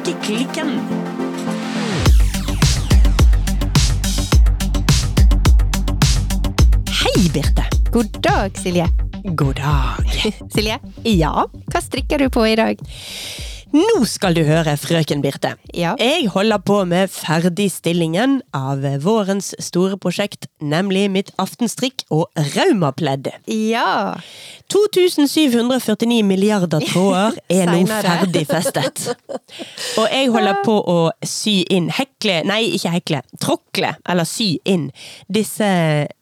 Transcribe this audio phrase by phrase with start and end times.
[0.00, 0.80] Strikkeklikken.
[7.04, 7.64] Hei, Birte.
[7.92, 8.88] God dag, Silje.
[9.24, 10.04] God dag.
[10.54, 12.80] Silje, Ja, hva strikker du på i dag?
[13.74, 15.52] Nå skal du høre, frøken Birte.
[15.76, 15.92] Ja.
[16.00, 23.30] Jeg holder på med ferdigstillingen av vårens store prosjekt, nemlig mitt aftenstrikk og raumapledd.
[23.50, 24.16] Ja.
[24.70, 28.00] 2749 milliarder tråder er nå Senere.
[28.06, 29.04] ferdig festet.
[29.98, 34.88] Og jeg holder på å sy inn, hekle, nei ikke hekle, tråkle, eller sy inn
[35.30, 35.70] disse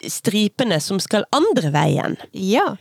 [0.09, 2.17] stripene som skal andre veien.
[2.33, 2.71] Ja.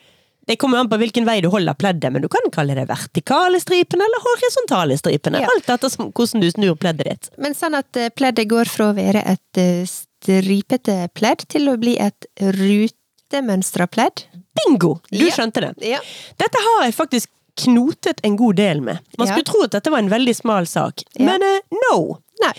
[0.48, 3.60] Det kommer an på hvilken vei du holder pleddet, men du kan kalle det vertikale
[3.60, 5.42] stripene eller horisontale stripene.
[5.44, 5.50] Ja.
[5.52, 7.28] Alt etter hvordan du snur pleddet ditt.
[7.36, 11.76] Men sånn at eh, pleddet går fra å være et eh, stripete pledd til å
[11.80, 14.24] bli et rutemønstra pledd?
[14.58, 14.98] Bingo!
[15.12, 15.34] Du Ja.
[15.36, 15.74] skjønte det.
[15.86, 16.00] Ja.
[16.40, 18.98] Dette har jeg faktisk knotet en god del med.
[19.18, 22.18] Man skulle tro at dette var en veldig smal sak, men uh, no!
[22.38, 22.52] Nei.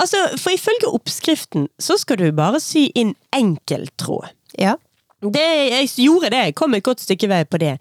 [0.00, 4.30] Altså, for ifølge oppskriften så skal du bare sy inn enkelttråd.
[4.56, 4.78] Ja.
[5.18, 7.72] Det, jeg gjorde det, jeg kom et godt stykke vei på det.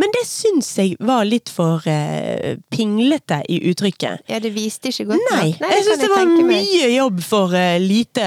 [0.00, 4.22] Men det syns jeg var litt for uh, pinglete i uttrykket.
[4.32, 6.70] ja, det viste ikke godt Nei, Nei jeg syns det var mye meg.
[6.94, 8.24] jobb for uh, lite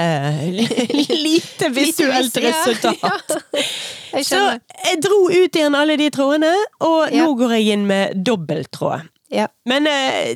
[0.94, 2.98] Lite visuelt vis- ja, resultat.
[3.02, 3.64] ja.
[4.14, 4.42] Jeg Så
[4.86, 7.26] jeg dro ut igjen alle de trådene, og Ja.
[7.26, 9.08] nå går jeg inn med dobbelttråd.
[9.30, 9.46] Ja.
[9.70, 10.34] Men eh,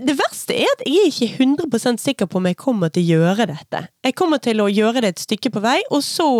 [0.00, 3.18] det verste er at jeg er ikke 100 sikker på om jeg kommer til å
[3.18, 3.82] gjøre dette.
[4.04, 6.30] Jeg kommer til å gjøre det et stykke på vei, og så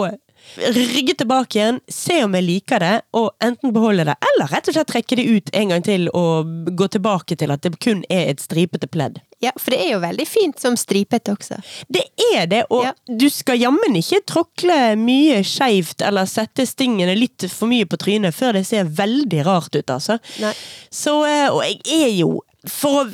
[0.56, 4.74] rygge tilbake igjen, se om jeg liker det, og enten beholde det, eller rett og
[4.76, 8.30] slett trekke det ut en gang til og gå tilbake til at det kun er
[8.32, 9.18] et stripete pledd.
[9.44, 11.58] ja, for det er jo veldig fint som stripete også.
[11.92, 12.92] Det er det, og Ja.
[13.06, 18.34] du skal jammen ikke tråkle mye skeivt eller sette stingene litt for mye på trynet
[18.34, 20.18] før det ser veldig rart ut, altså.
[20.40, 20.54] Nei.
[20.90, 23.10] Så, eh, og jeg er jo, for å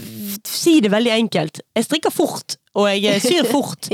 [0.47, 3.91] si det veldig enkelt, jeg strikker fort, og jeg eh, syr fort.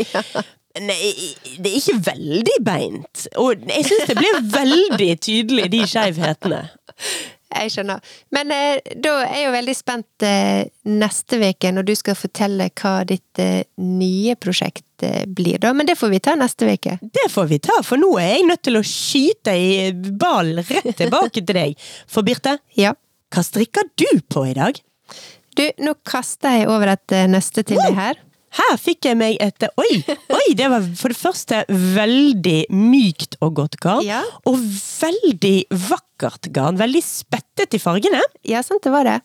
[0.85, 6.61] Nei, det er ikke veldig beint, og jeg syns det blir veldig tydelig, de skeivhetene.
[7.49, 8.03] Jeg skjønner.
[8.37, 12.67] Men eh, da er jeg jo veldig spent eh, neste uke når du skal fortelle
[12.77, 15.73] hva ditt eh, nye prosjekt eh, blir, da.
[15.73, 16.99] Men det får vi ta neste uke.
[17.01, 19.71] Det får vi ta, for nå er jeg nødt til å skyte i
[20.21, 21.89] ballen rett tilbake til deg.
[22.07, 22.93] For Birte, Ja.
[23.33, 24.77] hva strikker du på i dag?
[25.57, 28.21] Du, nå kaster jeg over et Neste nøste til deg her.
[28.57, 30.03] Her fikk jeg meg et Oi!
[30.33, 34.05] oi, Det var for det første veldig mykt og godt garn.
[34.07, 34.23] Ja.
[34.49, 36.79] Og veldig vakkert garn.
[36.81, 38.23] Veldig spettet i fargene.
[38.49, 39.19] Ja, sant det var det.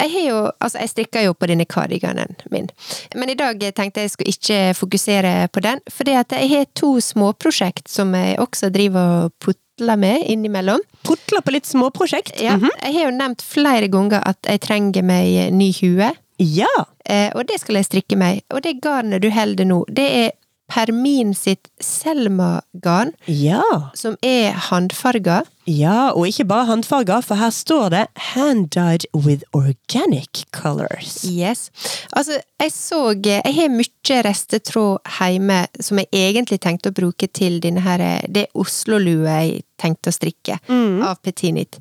[0.00, 2.70] Jeg har jo, altså jeg strikker jo på denne kardiganen min.
[3.14, 7.88] Men i dag tenkte jeg skulle ikke fokusere på den, For jeg har to småprosjekt
[7.92, 10.80] som jeg også driver og putler med innimellom.
[11.04, 12.40] Putler på litt småprosjekt.
[12.40, 12.70] Ja, Mhm.
[12.82, 16.12] Jeg har jo nevnt flere ganger at jeg trenger meg ny hue.
[16.42, 16.70] Ja.
[17.06, 18.42] Eh, og det skal jeg strikke meg.
[18.54, 20.30] Og det garnet du holder nå, det er
[20.72, 23.62] Permin sitt Selma-garn, Ja.
[23.94, 25.42] som er handfarga.
[25.66, 31.26] Ja, og ikke bare håndfarger, for her står det 'hand-dyed with organic colors'.
[31.30, 31.70] Yes.
[32.12, 37.60] Altså, jeg så Jeg har mye restetråd hjemme som jeg egentlig tenkte å bruke til
[37.60, 40.58] denne her Det Oslo-lue jeg tenkte å strikke,
[41.02, 41.78] av Petinit.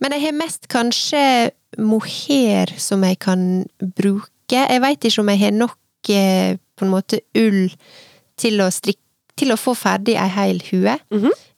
[0.00, 4.28] Men jeg har mest kanskje mohair som jeg kan bruke.
[4.50, 5.78] Jeg veit ikke om jeg har nok
[6.08, 7.70] eh, på en måte ull
[8.36, 9.02] til å strikke
[9.36, 10.96] til å få ferdig ei hel hue.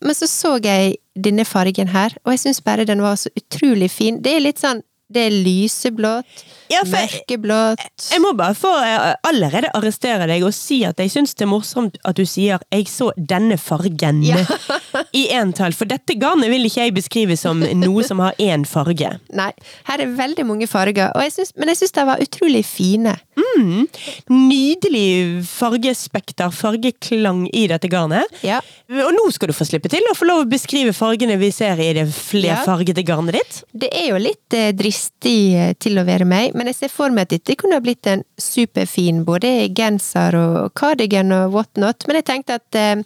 [0.05, 3.91] Men så så jeg denne fargen her, og jeg syns bare den var så utrolig
[3.91, 4.21] fin.
[4.23, 4.83] Det er litt sånn
[5.15, 6.43] Det er lyseblått,
[6.75, 11.13] Ja, jeg- mørkeblått Jeg må bare få eh, allerede arrestere deg og si at jeg
[11.15, 14.43] syns det er morsomt at du sier 'jeg så denne fargen' Ja.
[15.15, 15.73] i entall.
[15.73, 19.19] For dette garnet vil ikke jeg beskrive som noe som har én farge.
[19.41, 19.51] Nei,
[19.89, 23.17] her er veldig mange farger, og jeg synes, men jeg syns de var utrolig fine.
[23.57, 23.87] Mm.
[24.31, 28.31] Nydelig fargespekter, fargeklang i dette garnet.
[28.45, 28.61] Ja.
[28.91, 31.81] Og nå skal du få slippe til å få lov å beskrive fargene vi ser
[31.83, 33.61] i det flerfargede garnet ditt.
[33.85, 37.15] Det er jo litt eh, dristig eh, til å være meg, men jeg ser for
[37.15, 42.29] meg at dette kunne blitt en superfin både genser og cardigan og whatnot, men jeg
[42.31, 43.03] tenkte at eh,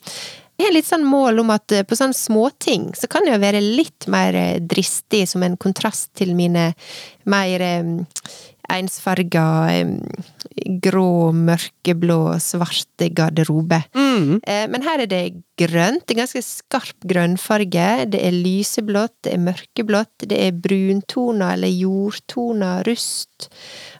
[0.58, 3.62] jeg har litt sånn mål om at eh, på sånne småting så kan jeg være
[3.62, 6.72] litt mer eh, dristig som en kontrast til mine
[7.31, 7.93] mer eh,
[8.72, 9.44] ensfarga,
[10.82, 13.80] grå, mørkeblå, svarte garderobe.
[13.96, 14.40] Mm.
[14.42, 15.22] Eh, Men her er det
[15.58, 17.88] grønt, det er ganske skarp grønnfarge.
[18.12, 23.48] Det er lyseblått, det er mørkeblått, det er bruntoner eller jordtoner, rust.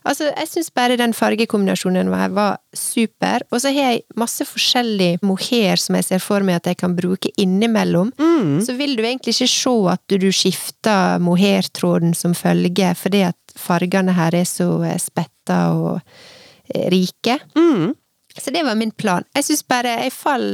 [0.07, 3.43] Altså, jeg syns bare den fargekombinasjonen her var super.
[3.51, 6.95] Og så har jeg masse forskjellig mohair som jeg ser for meg at jeg kan
[6.97, 8.13] bruke innimellom.
[8.63, 13.35] Så vil du egentlig ikke se at du, du skifter mohairtråden som følge, fordi at
[13.59, 17.39] fargene her er så eh, spetta og eh, rike.
[17.57, 17.93] Mm.
[18.39, 19.25] Så det var min plan.
[19.35, 20.47] Jeg syns bare jeg fall,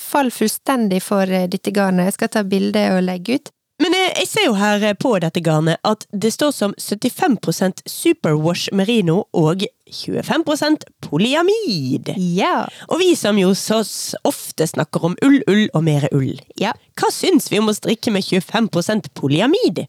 [0.00, 2.10] fall fullstendig for eh, dette garnet.
[2.10, 3.52] Jeg skal ta bilde og legge ut.
[3.80, 8.74] Men jeg, jeg ser jo her på dette garnet at det står som 75% superwash
[8.76, 12.12] merino og 25% polyamid.
[12.16, 12.66] Ja.
[12.88, 13.80] Og vi som jo så
[14.28, 16.34] ofte snakker om ull, ull og mer ull.
[16.60, 16.72] ja.
[17.00, 19.86] Hva syns vi om å strikke med 25% polyamid?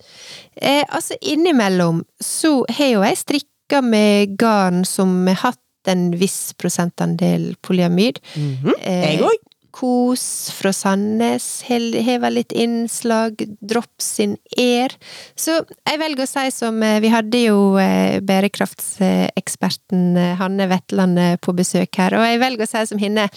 [0.56, 5.58] Eh, altså, innimellom så har jo jeg strikka med garn som har hatt
[5.92, 8.20] en viss prosentandel polyamid.
[8.36, 9.38] Mhm, Eh, Jeg òg.
[9.72, 13.40] Kos fra Sandnes vel litt innslag.
[13.60, 14.94] Drops sin Air.
[15.40, 21.20] Så jeg velger å si som eh, Vi hadde jo eh, bærekraftseksperten eh, Hanne Wetland
[21.20, 23.30] eh, på besøk her, og jeg velger å si som henne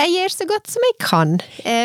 [0.00, 1.32] Jeg gjør så godt som jeg kan,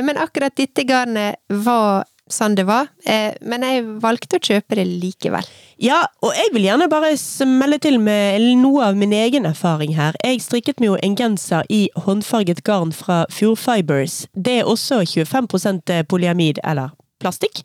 [0.08, 2.88] men akkurat dette garnet var sånn det var.
[3.06, 5.46] eh, Men jeg valgte å kjøpe det likevel.
[5.78, 10.16] Ja, og jeg vil gjerne bare smelle til med noe av min egen erfaring her.
[10.24, 14.26] Jeg strikket meg jo en genser i håndfarget garn fra Fjord Fibers.
[14.34, 16.90] Det er også 25% polyamid, eller
[17.20, 17.62] plastikk.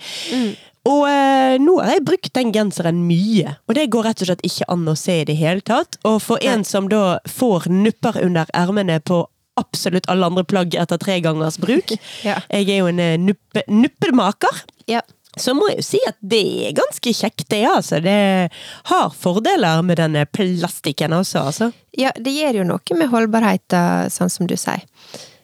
[0.89, 4.45] Og eh, nå har jeg brukt den genseren mye, og det går rett og slett
[4.49, 5.99] ikke an å se i det hele tatt.
[6.09, 9.27] Og for en som da får nupper under ermene på
[9.61, 11.93] absolutt alle andre plagg etter tre gangers bruk
[12.29, 12.41] Ja.
[12.51, 14.65] Jeg er jo en eh, nuppe, nuppemaker.
[14.91, 15.05] Ja.
[15.39, 17.61] Så må jeg jo si at det er ganske kjekt, det.
[17.71, 18.01] altså.
[18.03, 18.51] Det
[18.91, 21.69] har fordeler med denne plastikken også, altså.
[21.97, 24.83] Ja, det gjør jo noe med holdbarheten, sånn som du sier.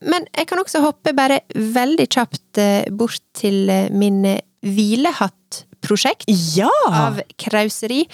[0.06, 6.26] Men jeg kan også hoppe bare veldig kjapt eh, bort til eh, min eh, hvilehattprosjekt
[6.56, 6.70] Ja!
[6.90, 8.04] av krauseri.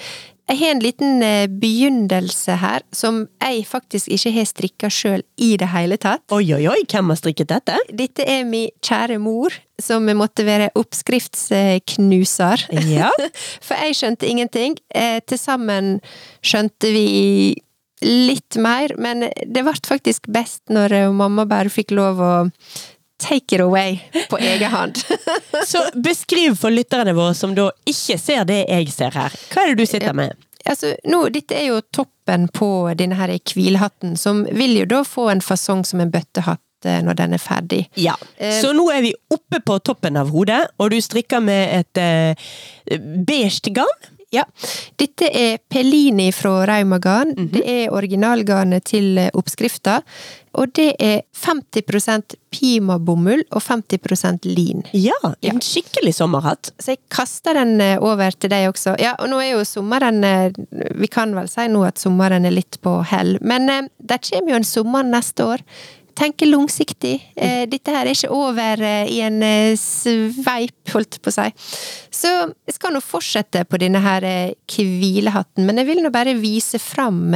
[0.51, 5.53] Jeg har en liten eh, begynnelse her, som jeg faktisk ikke har strikka sjøl i
[5.59, 6.25] det hele tatt.
[6.35, 7.77] Oi, oi, oi, hvem har strikket dette?
[7.95, 12.67] Dette er min kjære mor, som måtte være oppskriftsknuser.
[12.91, 13.09] Ja.
[13.65, 14.75] For jeg skjønte ingenting.
[14.93, 15.95] Eh, Til sammen
[16.43, 17.07] skjønte vi
[18.03, 22.33] litt mer, men det ble faktisk best når eh, mamma bare fikk lov å
[23.23, 23.97] take it away
[24.29, 24.99] på egen hånd.
[25.71, 29.35] Så beskriv for lytterne våre som da ikke ser det jeg ser her.
[29.53, 30.35] Hva er det du sitter med?
[30.63, 35.25] altså, nå, dette er jo toppen på denne her hvilhatten, som vil jo da få
[35.33, 37.81] en fasong som en bøttehatt eh, når den er ferdig.
[37.99, 41.81] Ja, Eh, Så nå er vi oppe på toppen av hodet, og du strikker med
[41.81, 42.47] et eh,
[43.27, 44.07] beige garn.
[44.33, 44.43] Ja.
[44.97, 47.35] Dette er Pellini fra Raumagarn.
[47.35, 47.49] -hmm.
[47.51, 50.01] Det er originalgarnet til eh, oppskrifta.
[50.53, 54.83] Og det er 50 Pima-bomull og 50% lin.
[54.93, 56.71] Ja, en skikkelig sommerhatt.
[56.79, 58.95] Så jeg kaster den eh, over til deg også.
[58.99, 60.51] Ja, og nå er jo sommeren eh,
[60.95, 64.55] Vi kan vel si nå at sommeren er litt på hell, men det kommer jo
[64.55, 65.59] en sommer neste år.
[66.17, 67.15] Tenke langsiktig.
[67.35, 71.47] Eh, dette her er ikke over eh, i en eh, sveip, holdt på å si.
[72.13, 72.31] Så
[72.67, 76.79] jeg skal nå fortsette på denne her eh, hvilehatten, men jeg vil nå bare vise
[76.81, 77.33] fram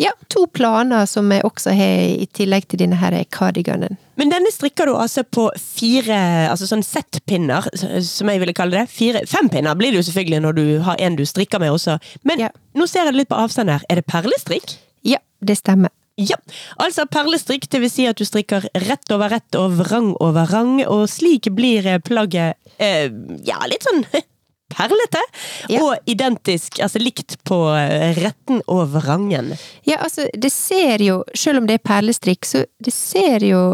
[0.00, 3.98] ja, to planer som jeg også har i tillegg til denne her cardiganen.
[4.20, 6.18] Men denne strikker du altså på fire
[6.50, 7.66] altså sånn settpinner,
[8.06, 8.86] som jeg ville kalle det.
[8.92, 11.98] Fire, fem pinner blir det jo selvfølgelig når du har en du strikker med også.
[12.28, 12.52] Men Ja.
[12.74, 13.84] nå ser jeg litt på avstand her.
[13.88, 14.76] Er det perlestrikk?
[15.04, 15.92] Ja, det stemmer.
[16.28, 16.36] Ja,
[16.82, 20.76] altså perlestrikk, det vil si at du strikker rett over rett og vrang over rang,
[20.86, 23.08] og slik blir plagget eh,
[23.46, 24.04] ja, litt sånn
[24.76, 25.20] perlete,
[25.68, 25.82] Ja.
[25.84, 29.52] og identisk, altså likt på eh, retten og vrangen.
[29.84, 33.64] Ja, altså, det ser jo, selv om det er perlestrikk, så det ser jo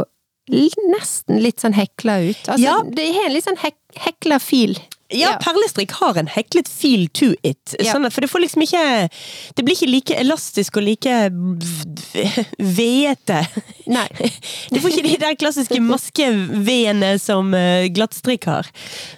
[0.49, 2.41] nesten litt sånn hekla ut.
[2.49, 2.79] Altså, Ja.
[2.83, 4.79] det har en litt sånn hek hekla fil.
[5.15, 8.83] Ja, perlestrikk har en heklet feel to it, sånn at, for det får liksom ikke
[9.57, 11.15] Det blir ikke like elastisk og like
[12.59, 13.41] veete.
[13.89, 14.09] Nei.
[14.73, 18.69] Du får ikke de der klassiske maskeveene som eh, glattstrikk har.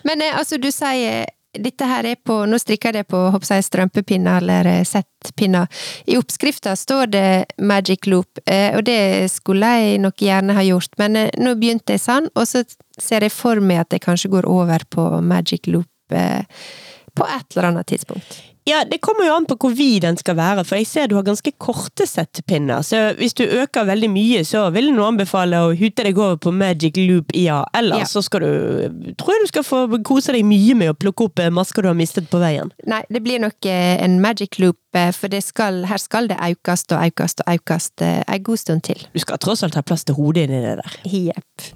[0.07, 1.27] Men eh, altså, du sier
[1.59, 5.67] dette her er på Nå strikker jeg det på jeg, strømpepinner eller eh, settpinner.
[6.07, 10.95] I oppskrifta står det magic loop, eh, og det skulle jeg nok gjerne ha gjort,
[11.03, 12.63] men eh, nå begynte jeg sånn, og så
[13.01, 15.91] ser jeg for meg at jeg kanskje går over på magic loop.
[16.11, 16.45] eh,
[17.15, 18.39] på et eller annet tidspunkt.
[18.69, 21.15] Ja, Det kommer jo an på hvor vid den skal være, for jeg ser du
[21.17, 22.83] har ganske korte settepinner.
[22.87, 26.53] Så hvis du øker veldig mye, så vil jeg anbefale å hute deg over på
[26.55, 27.65] Magic Loop IA.
[27.75, 28.05] Eller Ja.
[28.05, 31.39] så skal du tror jeg du skal få kose deg mye med å plukke opp
[31.39, 32.71] eh, masker du har mistet på veien.
[32.87, 36.37] Nei, det blir nok eh, en magic loop, eh, for det skal, her skal det
[36.41, 39.07] aukast og aukast og aukast en god stund til.
[39.15, 41.01] Du skal tross alt ha plass til hodet inni det der.
[41.11, 41.71] Jepp.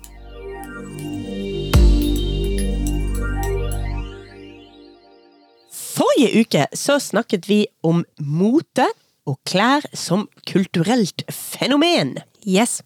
[5.94, 8.86] Forrige uke så snakket vi om mote
[9.28, 12.16] og klær som kulturelt fenomen.
[12.44, 12.82] Yes.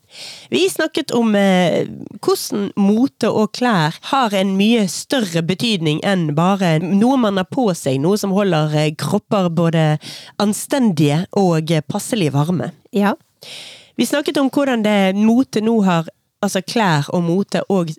[0.53, 1.89] Vi snakket om eh,
[2.23, 7.67] hvordan mote og klær har en mye større betydning enn bare noe man har på
[7.75, 9.87] seg, noe som holder eh, kropper både
[10.39, 12.71] anstendige og eh, passelig varme.
[12.95, 13.17] Ja.
[13.99, 16.07] Vi snakket om hvordan det mote nå har,
[16.45, 17.91] altså klær og mote og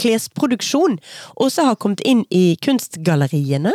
[0.00, 0.98] klesproduksjon,
[1.42, 3.72] også har kommet inn i kunstgalleriene.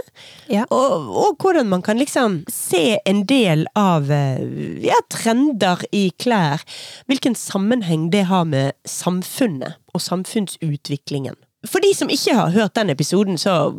[0.51, 0.65] Ja.
[0.73, 4.41] Og, og hvordan man kan liksom se en del av eh,
[4.85, 6.63] ja, trender i klær.
[7.09, 11.35] Hvilken sammenheng det har med samfunnet og samfunnsutviklingen.
[11.65, 13.73] For de som ikke har hørt den episoden, så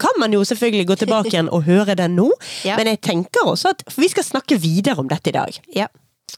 [0.00, 2.30] kan man jo selvfølgelig gå tilbake igjen og høre den nå.
[2.68, 2.76] Ja.
[2.76, 5.56] Men jeg tenker også at For vi skal snakke videre om dette i dag.
[5.74, 5.86] Ja.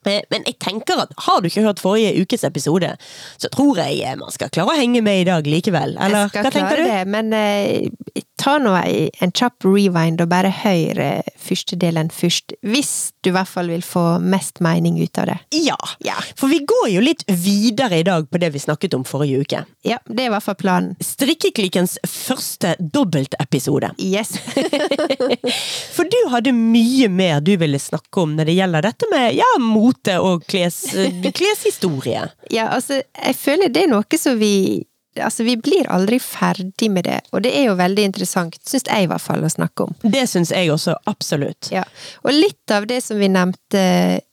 [0.04, 2.94] Men jeg tenker at har du ikke hørt forrige ukes episode,
[3.40, 5.96] så tror jeg eh, man skal klare å henge med i dag likevel.
[5.98, 6.90] Eller jeg skal hva tenker klare du?
[6.90, 10.98] det, men eh, ta nå en kjapp rewind og bare hør
[11.38, 12.56] første delen først.
[12.66, 15.38] Hvis du i hvert fall vil få mest mening ut av det.
[15.62, 15.78] Ja.
[16.02, 16.16] Ja.
[16.38, 19.62] For vi går jo litt videre i dag på det vi snakket om forrige uke.
[19.86, 20.96] Ja, det er i hvert fall planen.
[21.02, 23.92] Strikkeklikkens første dobbeltepisode.
[24.02, 24.34] Yes.
[25.96, 29.50] For du hadde mye mer du ville snakke om når det gjelder dette med ja,
[29.62, 30.84] mote og kles,
[31.38, 32.26] kleshistorie.
[32.50, 34.54] Ja, altså, jeg føler det er noe som vi
[35.20, 39.04] Altså, vi blir aldri ferdig med det, og det er jo veldig interessant, syns jeg
[39.04, 39.96] i hvert fall, å snakke om.
[40.14, 41.68] Det syns jeg også, absolutt.
[41.74, 41.84] Ja,
[42.24, 43.82] og litt av det som vi nevnte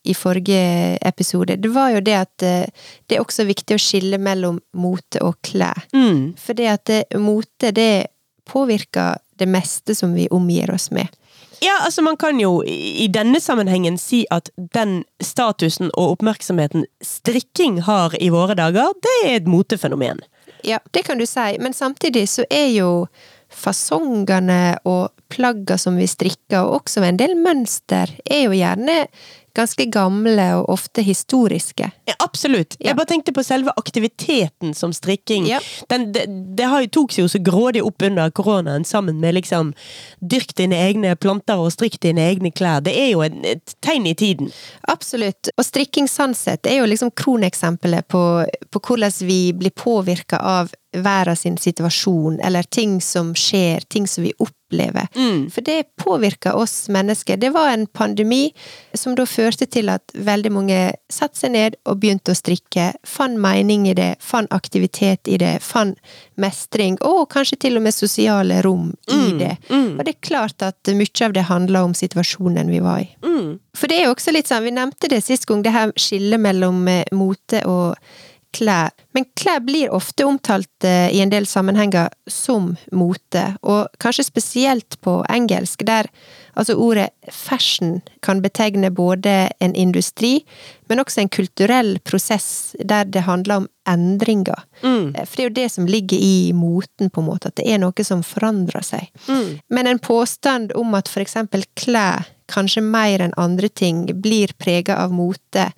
[0.08, 4.22] i forrige episode, det var jo det at eh, det er også viktig å skille
[4.24, 5.84] mellom mote og klær.
[5.92, 6.38] Mm.
[6.40, 8.08] For det at mote, det
[8.50, 11.12] påvirker det meste som vi omgir oss med.
[11.60, 16.86] Ja, altså man kan jo i i denne sammenhengen si at den statusen og oppmerksomheten
[17.04, 20.20] strikking har i våre dager, det er et motefenomen.
[20.64, 22.92] Ja, det kan du si, men samtidig så er jo
[23.50, 29.04] fasongene og plagga som vi strikker, og også en del mønster, er jo gjerne
[29.58, 31.90] ganske gamle og ofte historiske.
[32.10, 32.76] Ja, absolutt.
[32.80, 32.90] Ja.
[32.90, 35.48] Jeg bare tenkte på selve aktiviteten som strikking.
[35.50, 35.60] Ja.
[35.92, 36.26] Den, det,
[36.58, 39.74] det har jo tok seg jo så grådig opp under koronaen, sammen med liksom
[40.20, 42.84] dyrk dine egne planter og strikk dine egne klær.
[42.86, 44.52] Det er jo et, et tegn i tiden.
[44.92, 45.52] Absolutt.
[45.58, 48.24] Og strikking sannsett er jo liksom kroneksempelet på,
[48.70, 50.74] på hvordan vi blir påvirka av
[51.06, 55.08] verden sin situasjon, eller ting som skjer, ting som vi opplever.
[55.50, 57.38] For det påvirker oss mennesker.
[57.38, 58.52] Det var en pandemi
[58.94, 60.80] som da førte til at veldig mange
[61.10, 65.56] satte seg ned og begynte å strikke, fant mening i det, fant aktivitet i det,
[65.66, 65.98] fant
[66.40, 69.56] mestring, og kanskje til og med sosiale rom i det.
[69.98, 73.10] Og det er klart at mye av det handler om situasjonen vi var i.
[73.78, 76.42] For det er jo også litt sånn, vi nevnte det sist gang, det her skillet
[76.42, 77.96] mellom eh, mote og
[78.56, 78.94] klær.
[79.16, 85.00] Men klær blir ofte omtalt eh, i en del sammenhenger som mote, og kanskje spesielt
[85.06, 86.10] på engelsk, der
[86.60, 90.40] altså ordet fashion kan betegne både en industri,
[90.90, 94.66] men også en kulturell prosess der det handler om endringer.
[94.82, 95.14] Mm.
[95.16, 97.82] For det er jo det som ligger i moten, på en måte, at det er
[97.82, 99.08] noe som forandrer seg.
[99.70, 104.98] Men en påstand om at for eksempel klær kanskje mer enn andre ting, blir prega
[105.04, 105.70] av mote.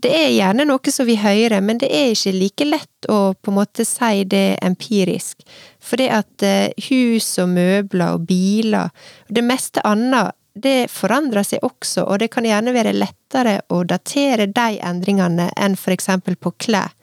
[0.00, 3.52] Det er gjerne noe som vi hører, men det er ikke like lett å på
[3.52, 5.44] en måte si det empirisk.
[5.84, 8.88] For det at eh, hus og møbler og biler,
[9.28, 13.82] og det meste annet, det forandrer seg også, og det kan gjerne være lettere å
[13.90, 16.94] datere de endringene enn for eksempel på klær.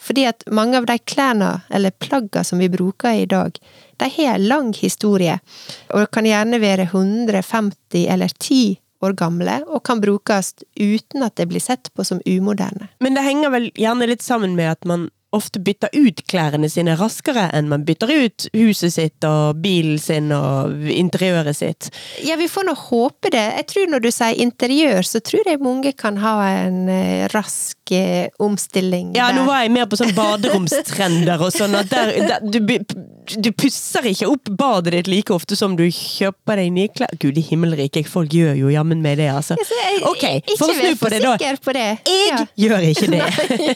[0.00, 3.56] Fordi at mange av de klærne, eller plaggene som vi bruker i dag,
[4.00, 5.38] de har en lang historie,
[5.92, 11.48] og kan gjerne være 150 eller 10 år gamle, og kan brukes uten at det
[11.50, 12.88] blir sett på som umoderne.
[13.00, 16.96] Men det henger vel gjerne litt sammen med at man ofte bytter ut klærne sine
[16.98, 21.90] raskere enn man bytter ut huset sitt og bilen sin og interiøret sitt.
[22.26, 23.44] Ja, vi får nå håpe det.
[23.60, 26.34] Jeg tror når du sier interiør, så tror jeg mange kan ha
[26.64, 29.38] en eh, rask eh, omstilling Ja, der.
[29.40, 32.60] nå var jeg mer på sånn baderomstrender og sånn at der, der du,
[33.40, 37.14] du pusser ikke opp badet ditt like ofte som du kjøper deg nye klær.
[37.22, 39.54] Gud i himmelrike, folk gjør jo jammen med det, altså.
[40.10, 40.24] Ok,
[40.58, 41.36] for å snu på det da.
[41.40, 41.58] Jeg
[42.30, 42.44] Ja.
[42.58, 43.24] gjør ikke det.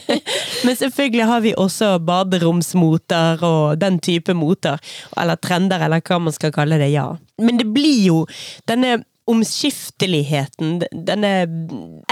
[0.65, 4.81] Men selvfølgelig har vi vi også baderomsmoter og den type moter.
[5.17, 7.09] Eller trender, eller hva man skal kalle det, ja.
[7.41, 8.23] Men det blir jo
[8.69, 11.31] denne omskifteligheten, denne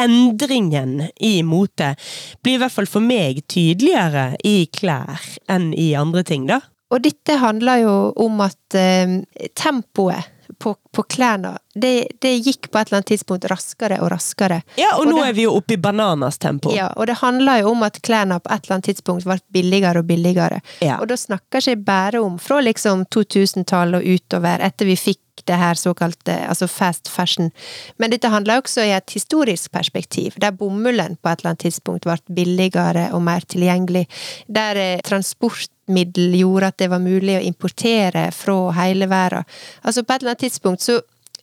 [0.01, 1.93] endringen i mote,
[2.41, 5.21] blir i hvert fall for meg tydeligere i klær
[5.51, 6.63] enn i andre ting, da.
[6.93, 9.19] Og dette handler jo om at eh,
[9.57, 14.61] tempoet på, på klærne, det, det, gikk på et eller annet tidspunkt raskere og raskere.
[14.77, 16.73] Ja, og, og nå det, er vi jo oppe i bananas tempo.
[16.75, 20.03] Ja, og det handler jo om at klærne på et eller annet tidspunkt ble billigere
[20.03, 20.61] og billigere.
[20.83, 20.99] Ja.
[21.01, 25.57] Og da snakker ikke bare om fra liksom 2000-tallet og utover, etter vi fikk det
[25.59, 27.51] her såkalte altså fast fashion.
[27.97, 32.07] Men dette handler også i et historisk perspektiv, der bomullen på et eller annet tidspunkt
[32.07, 34.05] ble billigere og mer tilgjengelig.
[34.47, 39.49] Der eh, transportmiddel gjorde at det var mulig å importere fra hele verden.
[39.83, 40.99] Altså på et eller annet tidspunkt så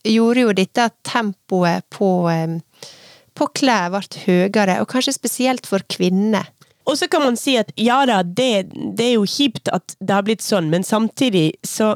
[0.07, 2.11] gjorde jo dette at tempoet på,
[3.37, 6.49] på klær ble høyere, og kanskje spesielt for kvinner.
[6.89, 10.15] Og så kan man si at ja da, det, det er jo kjipt at det
[10.15, 11.93] har blitt sånn, men samtidig så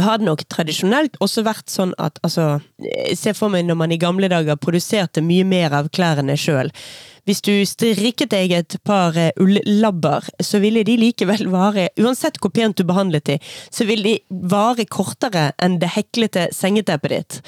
[0.00, 2.60] har det nok tradisjonelt også vært sånn at altså
[3.16, 6.72] Se for meg når man i gamle dager produserte mye mer av klærne sjøl.
[7.28, 12.50] Hvis du strikket deg et par eh, ullabber, så ville de likevel vare Uansett hvor
[12.54, 13.38] pent du behandlet de,
[13.70, 17.40] så ville de vare kortere enn det heklete sengeteppet ditt.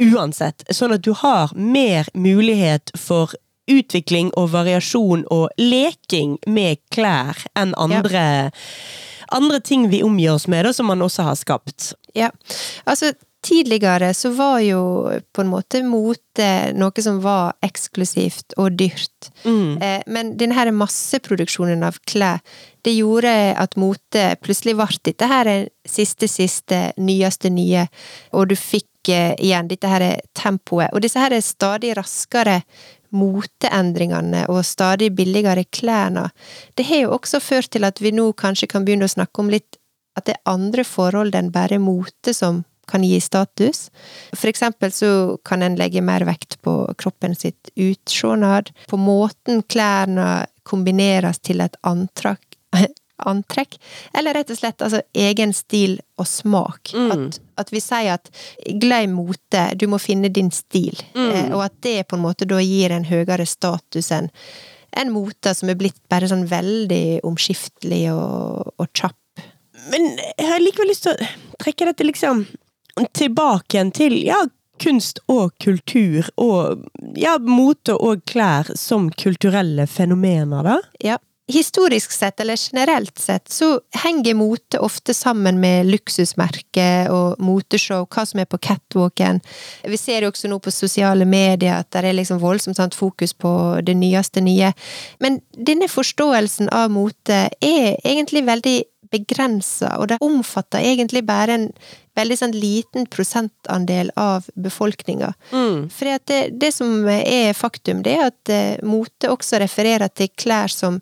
[0.00, 0.62] Uansett.
[0.70, 3.34] Sånn at du har mer mulighet for
[3.70, 8.50] utvikling og variasjon og leking med klær enn andre ja
[9.30, 11.92] andre ting vi omgir oss med, da, som man også har skapt.
[12.18, 12.30] Ja,
[12.84, 14.80] altså Tidligere så var jo
[15.32, 19.30] på en måte mote noe som var eksklusivt og dyrt.
[19.46, 19.78] Mm.
[19.80, 22.42] Eh, men denne masseproduksjonen av klær,
[22.84, 25.50] det gjorde at mote plutselig ble dette her
[25.88, 27.86] siste, siste, nyeste nye,
[28.36, 30.04] og du fikk eh, igjen dette her
[30.36, 30.92] tempoet.
[30.92, 32.60] Og disse her stadig raskere
[33.16, 36.28] moteendringene og stadig billigere klærne,
[36.78, 39.52] det har jo også ført til at vi nå kanskje kan begynne å snakke om
[39.52, 39.78] litt
[40.18, 43.88] at det er andre forhold enn bare mote som kan gi status.
[44.34, 45.10] For eksempel så
[45.46, 51.78] kan en legge mer vekt på kroppen sitt utsjånad, på måten klærne kombineres til et
[51.86, 52.42] antrekk,
[53.28, 53.76] antrekk,
[54.16, 56.92] eller rett og slett altså, egen stil og smak.
[56.94, 57.12] Mm.
[57.14, 58.30] At, at, vi sier at
[58.80, 60.96] glem mote, du må finne din stil.
[61.14, 61.30] Mm.
[61.30, 64.30] Eh, og at det på en måte da gir en høyere status enn
[64.98, 69.44] en mote som er blitt bare sånn veldig omskiftelig og, og kjapp.
[69.92, 71.28] Men jeg har likevel lyst til å
[71.62, 72.42] trekke dette liksom
[73.16, 74.40] tilbake igjen til ja,
[74.82, 76.84] kunst og kultur, og
[77.18, 80.78] ja, mote og klær som kulturelle fenomener, da?
[81.04, 81.18] Ja
[81.52, 88.26] historisk sett, eller generelt sett, så henger mote ofte sammen med luksusmerker og moteshow, hva
[88.26, 89.40] som er på catwalken.
[89.84, 93.34] Vi ser jo også nå på sosiale medier at det er liksom voldsomt sant, fokus
[93.34, 93.52] på
[93.86, 94.72] det nyeste nye.
[95.20, 98.78] Men denne forståelsen av mote er egentlig veldig
[99.10, 101.66] begrensa, og det omfatter egentlig bare en
[102.18, 105.32] veldig sånn liten prosentandel av befolkninga.
[105.50, 105.88] Mm.
[105.94, 110.72] For det, det, som er faktum, det er at eh, mote også refererer til klær
[110.72, 111.00] som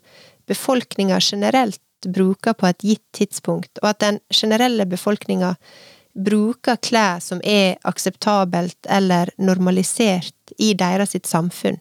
[0.49, 5.55] befolkninga generelt bruker på et gitt tidspunkt, og at den generelle befolkninga
[6.19, 11.79] bruker klær som er akseptabelt eller normalisert i deres sitt samfunn.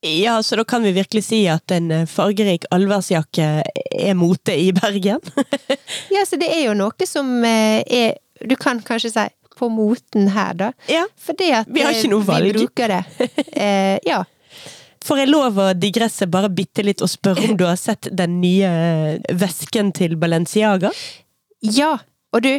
[0.00, 4.70] Ja, så da kan vi virkelig si at en eh, fargerik allværsjakke er mote i
[4.72, 5.20] Bergen?
[6.14, 9.26] ja, så det er jo noe som eh, er Du kan kanskje si
[9.60, 10.70] på moten her, da.
[10.88, 12.48] Ja, Fordi at vi har ikke noe valg.
[12.48, 13.02] Vi bruker det.
[13.60, 14.22] Eh, ja.
[15.04, 18.40] Får jeg lov å digresse bare bitte litt og spørre om du har sett den
[18.42, 18.70] nye
[19.32, 20.90] vesken til Balenciaga?
[21.64, 21.94] Ja,
[22.34, 22.52] og du,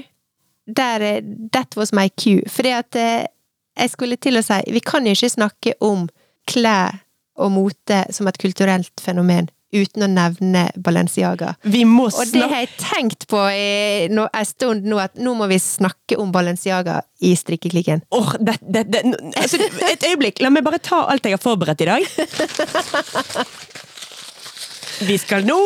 [0.65, 1.05] der,
[1.53, 2.41] that was my cue.
[2.49, 3.29] Fordi at eh,
[3.77, 6.07] jeg skulle til å si, vi kan jo ikke snakke om
[6.49, 7.03] klær
[7.41, 11.55] og mote som et kulturelt fenomen uten å nevne Balenciaga.
[11.63, 12.27] Vi må snakke...
[12.27, 15.59] Og det har jeg tenkt på i no, en stund nå, at nå må vi
[15.61, 18.03] snakke om Balenciaga i strikkeklikken.
[18.11, 19.03] Åh, oh, det, det, det,
[19.35, 22.01] altså, Et øyeblikk, la meg bare ta alt jeg har forberedt i dag.
[25.01, 25.57] Vi skal nå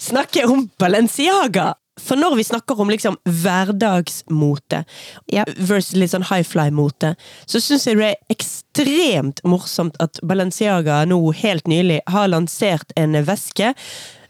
[0.00, 1.72] snakke om Balenciaga!
[2.04, 4.84] For når vi snakker om liksom hverdagsmote
[5.32, 5.44] ja.
[5.56, 7.14] versus litt sånn high fly-mote,
[7.46, 13.16] så syns jeg det er ekstremt morsomt at Balenciaga nå helt nylig har lansert en
[13.24, 13.74] veske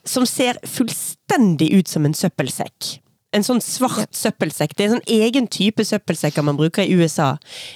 [0.04, 3.03] som ser fullstendig ut som en søppelsekk
[3.34, 4.74] en sånn svart søppelsekk.
[4.76, 7.34] Det er en sånn egen type søppelsekker man bruker i USA.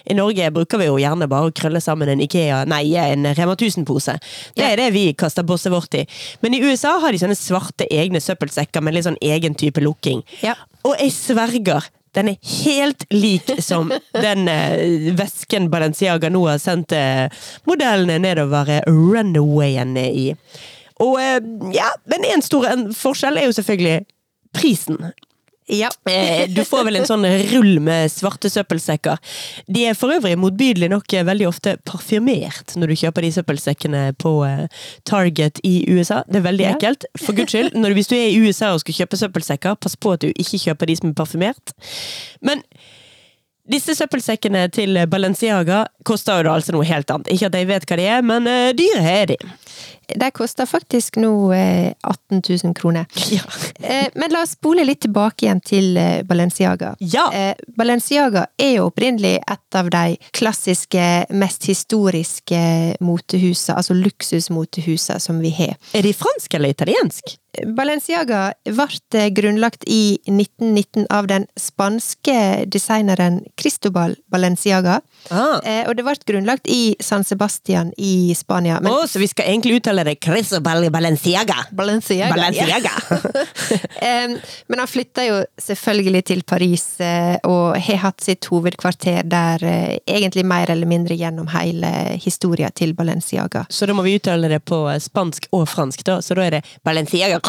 [0.08, 3.56] I Norge bruker vi jo gjerne bare å krølle sammen en Ikea, nei, en Rema
[3.56, 4.16] 1000-pose.
[4.56, 6.06] Det er det vi kaster bosset vårt i.
[6.44, 10.24] Men i USA har de sånne svarte egne søppelsekker med litt sånn egen type lukking.
[10.44, 10.56] Ja.
[10.86, 11.92] Og jeg sverger!
[12.16, 17.28] Den er helt lik som den uh, vesken Balenciaga nå har sendt uh,
[17.68, 20.26] modellene nedover runawayen runawayene i.
[20.98, 21.38] Og eh,
[21.76, 22.66] ja, men en stor
[22.96, 24.00] forskjell er jo selvfølgelig
[24.56, 25.12] prisen.
[25.68, 25.90] Ja.
[26.08, 29.18] Eh, Du får vel en sånn rull med svarte søppelsekker.
[29.68, 34.02] De er for øvrig motbydelig nok eh, veldig ofte parfymert når du kjøper de søppelsekkene
[34.18, 34.64] på eh,
[35.08, 36.22] Target i USA.
[36.28, 36.74] Det er veldig Ja.
[36.76, 37.04] ekkelt.
[37.20, 39.96] For guds skyld, når du, hvis du er i USA og skal kjøpe søppelsekker, pass
[40.00, 41.74] på at du ikke kjøper de som er parfymert.
[42.40, 42.64] Men
[43.68, 47.28] disse søppelsekkene til Balenciaga koster jo da altså noe helt annet.
[47.34, 49.36] Ikke at jeg vet hva de er, men dyre er de.
[50.14, 53.06] De koster faktisk nå eh, 18 000 kroner.
[53.28, 53.42] Ja.
[53.80, 56.94] Eh, men la oss spole litt tilbake igjen til eh, Balenciaga.
[56.98, 57.26] Ja.
[57.34, 61.04] Eh, Balenciaga er jo opprinnelig et av de klassiske,
[61.36, 62.62] mest historiske
[63.04, 65.76] motehusene, altså luksusmotehusene som vi har.
[65.92, 67.36] Er de fransk eller italiensk?
[67.66, 75.00] Balenciaga ble grunnlagt i 1919 av den spanske designeren Cristobal Balenciaga.
[75.30, 75.58] Ah.
[75.64, 78.78] Eh, Og det ble grunnlagt i San Sebastian i Spania.
[78.80, 81.56] Men oh, så vi skal egentlig uttale det Crisobal Balenciaga.
[81.70, 82.34] Balenciaga.
[82.34, 82.92] Balenciaga.
[84.08, 89.64] Em, Men han flytta jo selvfølgelig til Paris, eh, og har hatt sitt hovedkvarter der
[89.66, 91.90] eh, egentlig mer eller mindre gjennom hele
[92.22, 93.66] historia til Balenciaga.
[93.68, 96.20] Så da må vi uttale det på spansk og fransk, da.
[96.24, 97.40] Så da er det Balenciaga.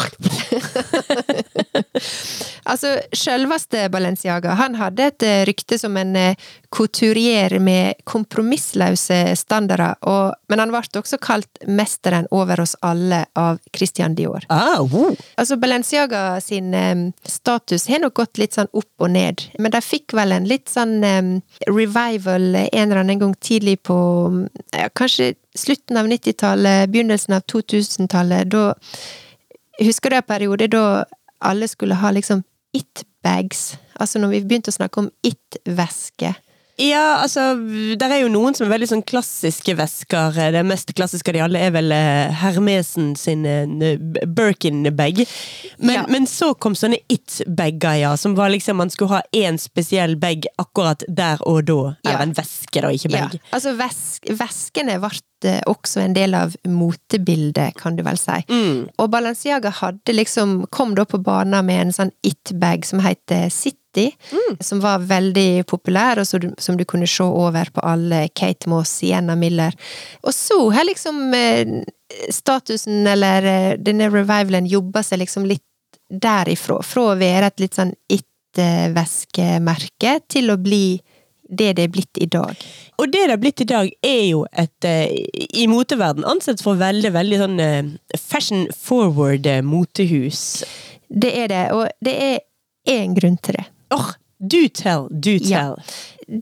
[2.70, 9.96] Altså, sjølveste Balenciaga, han hadde et eh, rykte som en eh, couturier med kompromissløse standarder,
[10.06, 14.46] og, men han ble også kalt mesteren over oss alle av Christian Dior.
[14.54, 15.16] Ah, wow.
[15.34, 19.80] Altså, Balenciaga sin um, status har nok gått litt sånn opp og ned, men de
[19.82, 21.32] fikk vel en litt sånn um,
[21.66, 23.98] revival en eller annen gang tidlig på
[24.76, 28.50] ja, kanskje slutten av 90-tallet, begynnelsen av 2000-tallet.
[28.54, 28.70] Da
[29.80, 31.06] Husker du en periode da
[31.40, 32.42] alle skulle ha liksom
[32.76, 33.78] it-bags?
[33.96, 36.34] Altså når vi begynte å snakke om it-væske.
[36.80, 37.42] Ja, altså,
[38.00, 40.38] der er jo noen som er veldig sånn klassiske vesker.
[40.54, 45.20] Det mest klassiske av de alle er vel eh, Hermesen sin eh, Birkin-bag.
[45.78, 46.04] Men, Ja.
[46.08, 48.14] men så kom sånne it-bager, ja.
[48.16, 51.80] Som var liksom man skulle ha én spesiell bag akkurat der og da.
[52.04, 52.14] Ja.
[52.14, 57.76] Eller en veske, da, ikke Ja, altså vesk, veskene ble også en del av motebildet,
[57.80, 58.40] kan du vel si.
[58.48, 58.88] Mm.
[59.00, 63.48] Og Balenciaga hadde liksom, kom da på banen med en sånn it-bag som heter
[63.90, 64.16] City,
[64.60, 68.68] som var veldig populær, og som du, som du kunne se over på alle Kate
[68.68, 69.72] Moss, Sienna Miller.
[70.22, 71.66] Og så har liksom eh,
[72.30, 75.62] statusen, eller eh, denne revivalen, jobba seg liksom litt
[76.10, 76.82] derifra.
[76.82, 81.00] Fra å være et litt sånn it-væskemerke til å bli
[81.50, 82.54] det det er blitt i dag.
[83.02, 85.10] Og det det er blitt i dag, er jo et eh,
[85.58, 87.58] i moteverden ansett for veldig, veldig sånn
[88.14, 90.62] fashion forward eh, motehus.
[91.10, 92.38] Det er det, og det er
[92.86, 93.66] én grunn til det.
[93.94, 95.58] Åh, do tell, do Ja.
[95.58, 95.76] tell.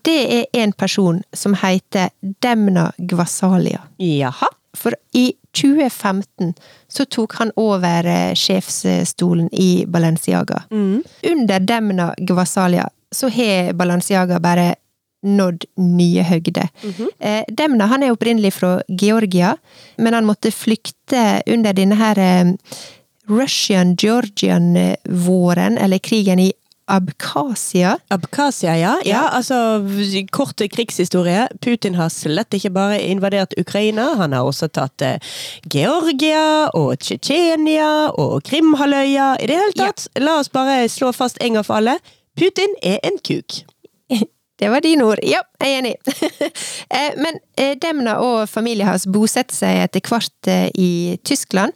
[0.04, 2.08] Det er en person som heter
[2.42, 3.80] Demna Gvasalia.
[3.98, 4.46] Jaha.
[4.76, 6.52] For i 2015
[6.88, 10.62] så tok han over eh, sjefsstolen i Balenciaga.
[10.70, 14.74] Under Demna Gvasalia så har Balenciaga bare
[15.24, 16.68] nådd nye høgder.
[17.18, 19.56] eh, Demna han er opprinnelig fra Georgia,
[19.96, 22.44] men han måtte flykte under denne her eh,
[23.28, 26.52] Russian-Georgian-våren, eller krigen i
[26.88, 27.96] Abkhasia.
[28.10, 28.94] Abkhasia, ja.
[29.04, 29.10] ja.
[29.12, 29.22] Ja.
[29.28, 29.84] altså,
[30.32, 31.48] kort krigshistorie.
[31.60, 35.18] Putin har slett ikke bare invadert Ukraina, han har også tatt eh,
[35.72, 39.34] Georgia og Tsjetsjenia og Krimhalvøya.
[39.42, 41.98] I det hele tatt, la oss bare slå fast en gang for alle.
[42.38, 43.62] Putin er en kuk.
[44.58, 45.20] Det var dine ord.
[45.22, 45.96] Ja, jeg er enig.
[46.88, 51.74] Eh, Men eh, Demna og familien hans bosetter seg etter hvert eh, i Tyskland.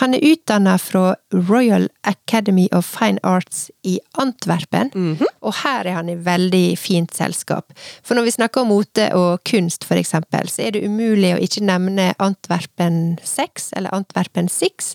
[0.00, 4.88] Han er utdanna fra Royal Academy of Fine Arts i Antwerpen,
[5.44, 7.74] og her er han i veldig fint selskap.
[8.00, 11.42] For når vi snakker om mote og kunst, for eksempel, så er det umulig å
[11.44, 14.94] ikke nevne Antwerpen 6, eller Antwerpen 6,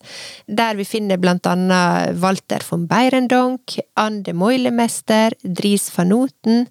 [0.50, 6.66] der vi finner blant annet Walter von Beirendonk, Anne Moilemester, Dries van Noten.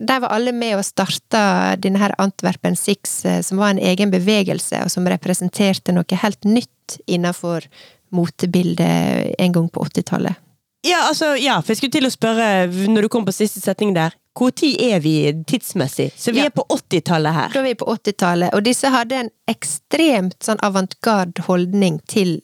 [0.00, 1.42] De var alle med og starta
[1.80, 6.44] denne her Antwerpen 6, eh, som var en egen bevegelse, og som representerte noe helt
[6.48, 7.66] nytt innenfor
[8.14, 10.34] motebildet en gang på 80-tallet.
[10.86, 12.48] Ja, altså, ja, for jeg skulle til å spørre,
[12.88, 14.14] når du kom på siste setning der,
[14.54, 16.12] tid er vi tidsmessig?
[16.16, 16.44] Så vi Ja.
[16.46, 17.48] er på 80-tallet her.
[17.52, 22.40] Da er vi på 80-tallet, og disse hadde en ekstremt sånn avantgarde holdning til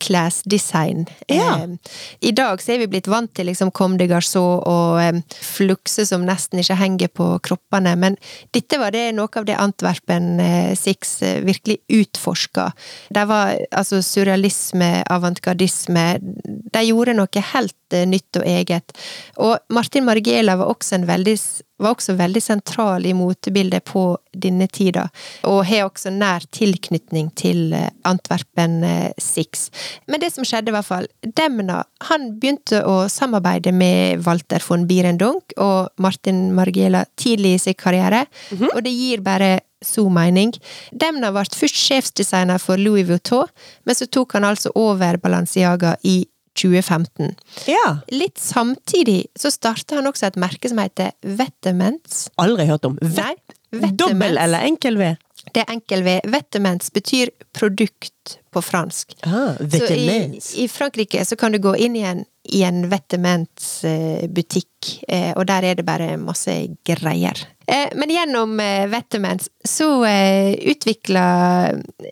[0.00, 1.06] klesdesign.
[1.26, 1.54] Ja.
[1.62, 5.20] Eh, I dag så er vi blitt vant til liksom Comme de garçon og eh,
[5.44, 8.18] flukse som nesten ikke henger på kroppene, men
[8.54, 12.70] dette var det noe av det Antwerpen eh, Six eh, virkelig utforska.
[13.10, 18.94] Det var altså surrealisme, avantgardisme De gjorde noe helt nytt og eget.
[19.42, 21.36] Og Martin Margiela var også, en veldig,
[21.82, 25.06] var også veldig sentral i motebildet på denne tida,
[25.48, 29.68] og har også nær tilknytning til eh, Antwerpen eh, Six.
[30.06, 34.86] Men det som skjedde, i hvert fall Demna han begynte å samarbeide med Walter von
[34.88, 38.26] Bierendunk og Martin Margiela tidlig i sin karriere,
[38.74, 40.52] og det gir bare så mening.
[40.92, 43.48] Demna ble først sjefsdesigner for Louis Vuitton,
[43.84, 46.22] men så tok han altså over Balenciaga i
[46.58, 47.34] 2015.
[47.70, 48.00] Ja.
[48.12, 52.28] Litt samtidig så starta han også et merke som heter Vettemens.
[52.40, 52.98] Aldri hørt om.
[53.02, 53.34] Nei,
[53.70, 55.14] Dobbel eller enkel V?
[55.54, 56.18] Det er enkel V.
[56.30, 59.14] Vettemens betyr produkt på fransk.
[59.22, 64.90] Ah, Så i, I Frankrike så kan du gå inn i en, i en Vetements-butikk,
[65.08, 66.54] eh, og der er det bare masse
[66.86, 67.38] greier.
[67.70, 71.26] Eh, men gjennom eh, Vetements så eh, utvikla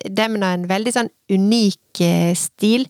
[0.07, 2.87] Demna en veldig sånn unik eh, stil.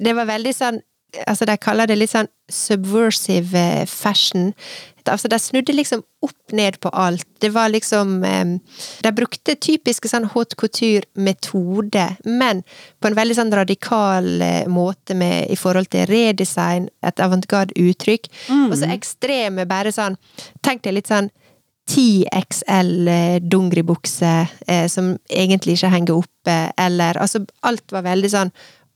[0.00, 0.82] Det var veldig sånn
[1.26, 4.52] Altså, de kaller det litt sånn subversive eh, fashion.
[5.06, 7.26] Altså, de snudde liksom opp ned på alt.
[7.40, 8.16] Det var liksom
[9.04, 12.64] De brukte typiske sånn haute couture-metode, men
[13.00, 18.30] på en veldig sånn radikal eh, måte med, i forhold til redesign, et avantgarde uttrykk.
[18.66, 20.18] Og så ekstreme, bare sånn
[20.66, 21.30] Tenk deg litt sånn
[21.86, 24.32] 10XL eh, dongeribukse
[24.66, 28.50] eh, som egentlig ikke henger oppe, eller Altså, alt var veldig sånn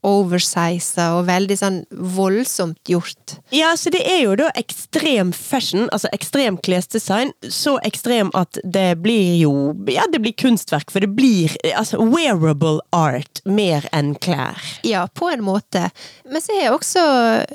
[0.07, 1.79] oversiza og veldig sånn
[2.15, 3.35] voldsomt gjort.
[3.53, 7.33] Ja, så det er jo da ekstrem fashion, altså ekstrem klesdesign.
[7.45, 9.53] Så ekstrem at det blir jo
[9.91, 14.59] Ja, det blir kunstverk, for det blir altså wearable art mer enn klær.
[14.87, 15.89] Ja, på en måte.
[16.25, 17.03] Men så har også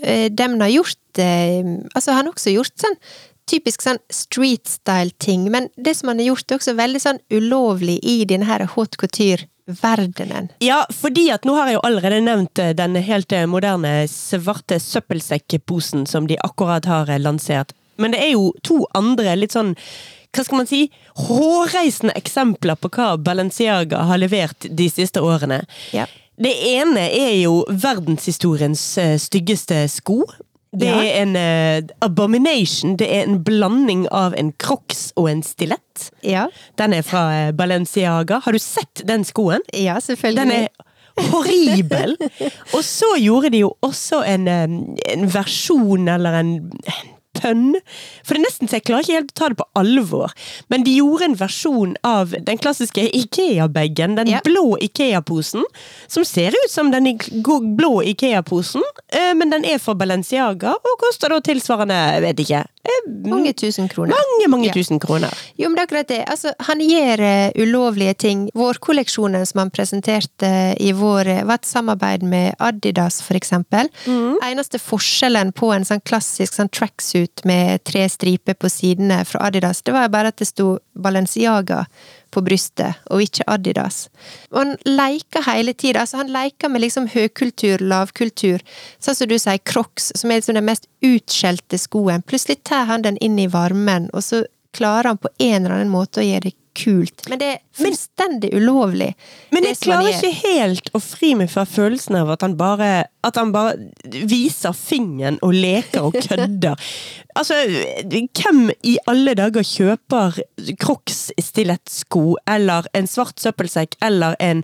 [0.02, 3.00] eh, Demna gjort eh, Altså, han har også gjort sånn
[3.46, 8.00] typisk sånn street style-ting, men det som han har gjort, er også veldig sånn ulovlig
[8.02, 8.98] i denne her haute
[9.66, 10.48] couture-verdenen.
[10.59, 16.07] Ja, fordi at nå har jeg jo allerede nevnt den helt eh, moderne svarte søppelsekkposen
[16.07, 17.72] som de akkurat har eh, lansert.
[17.96, 19.74] Men det er jo to andre litt sånn
[20.37, 25.62] hva skal man si, hårreisende eksempler på hva Balenciaga har levert de siste årene.
[25.96, 26.05] Ja.
[26.37, 30.26] Det ene er jo verdenshistoriens eh, styggeste sko.
[30.76, 31.00] Det Ja.
[31.02, 32.96] er en uh, abomination.
[33.00, 36.10] Det er en blanding av en crocs og en stilett.
[36.22, 36.46] Ja,
[36.78, 38.40] Den er fra uh, Balenciaga.
[38.44, 39.64] Har du sett den skoen?
[39.72, 40.36] ja selvfølgelig.
[40.36, 40.68] Den er
[41.30, 42.16] horribel!
[42.76, 44.64] Og så gjorde de jo også en, eh,
[45.14, 46.50] en versjon, eller en
[47.37, 47.77] pønn.
[48.25, 50.35] For det er nesten så jeg klarer ikke helt å ta det på alvor.
[50.72, 54.16] Men de gjorde en versjon av den klassiske Ikea-bagen.
[54.16, 54.40] Den Ja.
[54.44, 55.64] blå Ikea-posen.
[56.09, 57.18] Som ser ut som den
[57.77, 62.64] blå Ikea-posen, eh, men den er fra Balenciaga og koster da tilsvarende, jeg vet ikke,
[63.27, 64.14] Mange tusen kroner.
[64.14, 64.72] mange, mange Ja.
[64.72, 65.33] tusen kroner.
[65.59, 66.20] Jo, men det er akkurat det.
[66.29, 68.51] Altså, han gjør uh, ulovlige ting.
[68.55, 73.88] Vårkolleksjonen som han presenterte i vår, eh, var et samarbeid med Adidas, for eksempel.
[74.07, 79.83] Eneste forskjellen på en sånn klassisk sånn tracksuit med tre striper på sidene fra Adidas,
[79.83, 81.87] det var bare at det sto Balenciaga
[82.34, 84.06] på brystet, og ikke Adidas.
[84.52, 86.02] Og han leker hele tida.
[86.02, 88.64] Altså, han leker med liksom høykultur, lavkultur.
[88.98, 92.26] Sånn som du sier, Crocs, som er liksom den mest utskjelte skoen.
[92.26, 94.44] Plutselig tar han den inn i varmen, og så
[94.76, 97.26] klarer han på en eller annen måte å gjøre det kult.
[97.30, 99.10] Men det er fullstendig ulovlig.
[99.54, 103.40] Men jeg klarer ikke helt å fri meg fra følelsen av at han bare At
[103.40, 103.74] han bare
[104.30, 106.78] viser fingeren og leker og kødder.
[107.38, 107.56] altså,
[108.06, 110.38] hvem i alle dager kjøper
[110.78, 114.62] Crocs stilettsko eller en svart søppelsekk eller en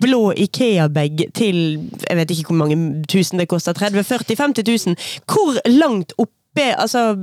[0.00, 1.60] blå Ikea-bag til
[2.08, 3.76] Jeg vet ikke hvor mange tusen det koster.
[3.76, 4.96] 30 40 50 000?
[5.28, 6.32] Hvor langt opp
[6.78, 7.14] Altså,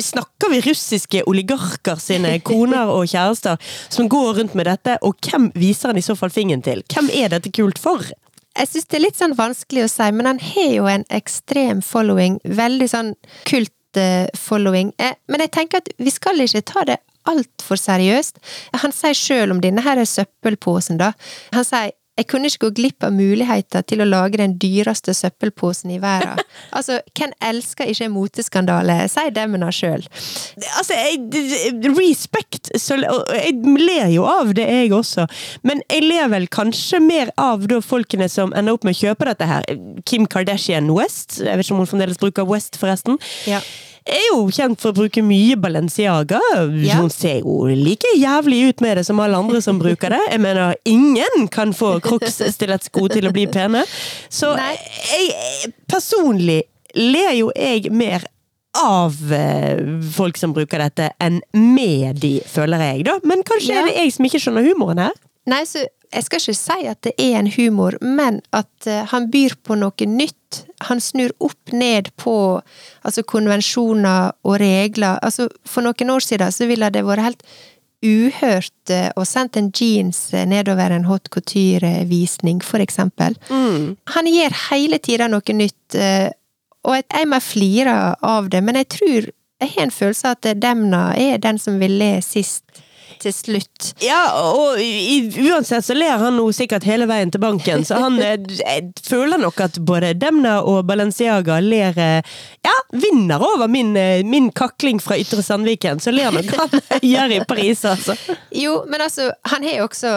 [0.00, 3.60] snakker vi russiske oligarker sine koner og kjærester
[3.92, 6.84] som går rundt med dette, og hvem viser han i så fall fingeren til?
[6.92, 8.04] Hvem er dette kult for?
[8.54, 11.80] Jeg syns det er litt sånn vanskelig å si, men han har jo en ekstrem
[11.82, 12.38] following.
[12.46, 13.10] Veldig sånn
[13.48, 14.92] kult eh, following.
[15.02, 17.00] Eh, men jeg tenker at vi skal ikke ta det
[17.30, 18.38] altfor seriøst.
[18.82, 21.12] Han sier sjøl om denne her søppelposen, da.
[21.56, 25.90] Han sier jeg kunne ikke gå glipp av muligheter til å lage den dyreste søppelposen
[25.96, 26.38] i verden.
[26.76, 28.98] altså, hvem elsker ikke en moteskandale?
[29.10, 30.04] Si Demna sjøl.
[30.78, 32.70] Altså, jeg, respect!
[32.78, 33.00] Så,
[33.34, 35.26] jeg ler jo av det, jeg også.
[35.66, 39.28] Men jeg ler vel kanskje mer av da folkene som ender opp med å kjøpe
[39.32, 39.66] dette her.
[40.06, 41.40] Kim Kardashian West.
[41.42, 43.18] Jeg vet ikke om hun fremdeles bruker West, forresten.
[43.50, 43.58] Ja.
[44.04, 46.40] Er jo kjent for å bruke mye Balenciaga.
[46.84, 46.98] Ja.
[47.00, 50.20] Hun ser jo like jævlig ut med det som alle andre som bruker det.
[50.30, 53.86] Jeg mener, ingen kan få Crocs-stilettsko til å bli pene.
[54.28, 56.62] Så jeg, personlig
[56.94, 58.26] ler jo jeg mer
[58.76, 59.80] av eh,
[60.12, 63.16] folk som bruker dette, enn med de, føler jeg, da.
[63.24, 63.82] Men kanskje Ja.
[63.84, 65.14] er det jeg som ikke skjønner humoren her?
[65.48, 65.80] Nei, så
[66.14, 69.78] jeg skal ikke si at det er en humor, men at eh, han byr på
[69.80, 70.36] noe nytt.
[70.88, 72.34] Han snur opp ned på
[73.02, 75.20] altså konvensjoner og regler.
[75.22, 77.46] Altså, for noen år siden så ville det vært helt
[78.04, 83.36] uhørt eh, å sende en jeans eh, nedover en hot couture-visning, for eksempel.
[83.48, 83.94] Mm.
[84.16, 86.28] Han gjør hele tida noe nytt, eh,
[86.84, 89.30] og jeg må flire av det, men jeg tror
[89.62, 92.83] jeg har en følelse av at Demna er den som vil le sist
[93.22, 93.92] til slutt.
[94.02, 94.20] Ja,
[94.52, 98.38] og i, uansett så ler han nå sikkert hele veien til banken, så han eh,
[99.04, 104.50] føler nok at både Demna og Balenciaga ler eh, Ja, vinner over min, eh, min
[104.52, 108.16] kakling fra Ytre Sandviken, så ler nok han høyere i Paris, altså.
[108.54, 110.10] Jo, men altså, han er jo også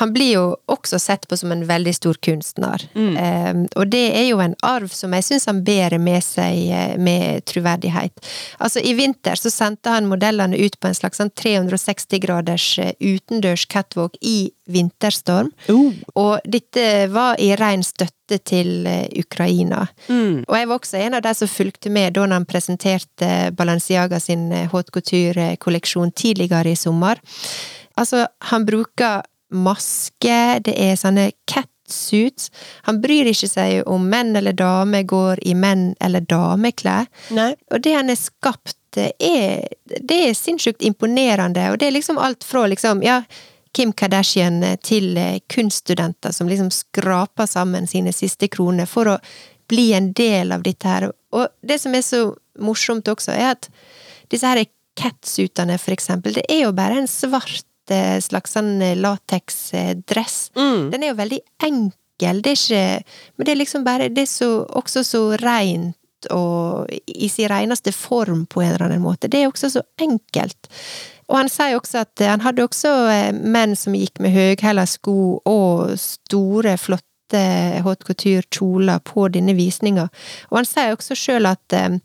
[0.00, 2.82] Han blir jo også sett på som en veldig stor kunstner.
[2.94, 7.44] Eh, og det er jo en arv som jeg syns han bærer med seg med
[7.48, 8.12] troverdighet.
[8.58, 12.92] Altså, i vinter så sendte han modellene ut på en slags sånn 360 graders eh,
[13.00, 15.50] utendørs catwalk i vinterstorm.
[15.68, 15.92] Oh.
[16.14, 19.86] Og dette var i ren støtte til eh, Ukraina.
[20.08, 20.46] Mm.
[20.46, 24.50] Og jeg var også en av de som fulgte med da han presenterte Balenciaga sin
[24.52, 27.20] eh, haute couture-kolleksjon tidligere i sommer.
[27.98, 32.52] Altså, han bruker maske, det er sånne catsuits.
[32.86, 37.10] Han bryr ikke seg om menn eller damer går i menn- eller dameklær.
[37.34, 37.52] Nei.
[37.74, 42.44] Og det han er skapt, er, det er sinnssykt imponerende, og det er liksom alt
[42.44, 43.20] fra liksom, ja,
[43.76, 49.16] Kim Kardashian til eh, kunststudenter som liksom skraper sammen sine siste kroner for å
[49.70, 51.10] bli en del av dette her.
[51.30, 52.24] Og det som er så
[52.58, 53.70] morsomt også, er at
[54.30, 54.64] disse her
[54.98, 60.50] catsuitene, for eksempel, det er jo bare en svart eh, slags sånn lateksdress.
[60.58, 60.90] Mm.
[60.90, 62.82] Den er jo veldig enkel, det er ikke
[63.38, 65.22] Men det er liksom bare Det er så, også så
[66.30, 69.30] og i sin reneste form på en eller annen måte.
[69.30, 70.68] Det er også så enkelt.
[71.30, 75.40] Og han sier også at han hadde også eh, menn som gikk med høghæla sko
[75.46, 77.06] og store, flotte
[77.86, 80.08] haute couture-kjoler på denne visninga.
[80.50, 82.00] Og han sier også sjøl at eh,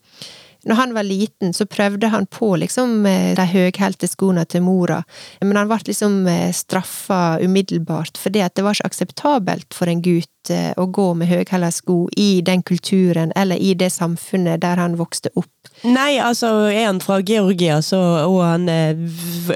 [0.65, 5.01] når han var liten, så prøvde han på liksom eh, de høghælte skoene til mora,
[5.41, 10.01] men han ble liksom eh, straffa umiddelbart fordi at det var ikke akseptabelt for en
[10.05, 14.81] gutt eh, å gå med høyhæla sko i den kulturen eller i det samfunnet der
[14.81, 15.51] han vokste opp.
[15.83, 18.95] Nei, altså er han fra Georgia, så, og han er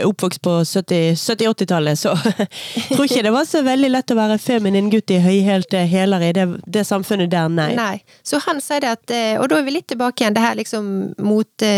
[0.05, 2.15] oppvokst på 70 70-80-tallet, så
[2.93, 6.33] tror ikke det var så veldig lett å være feminin gutt i høyhælte hæler i
[6.35, 7.71] det, det samfunnet der, nei.
[7.77, 7.95] Nei.
[8.25, 10.57] Så han sier det at eh, Og da er vi litt tilbake igjen, det her
[10.59, 10.89] liksom
[11.23, 11.71] mote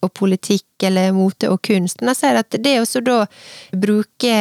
[0.00, 2.00] og politikk, eller mote og kunst.
[2.00, 3.18] Men jeg sier at det å da
[3.72, 4.34] bruke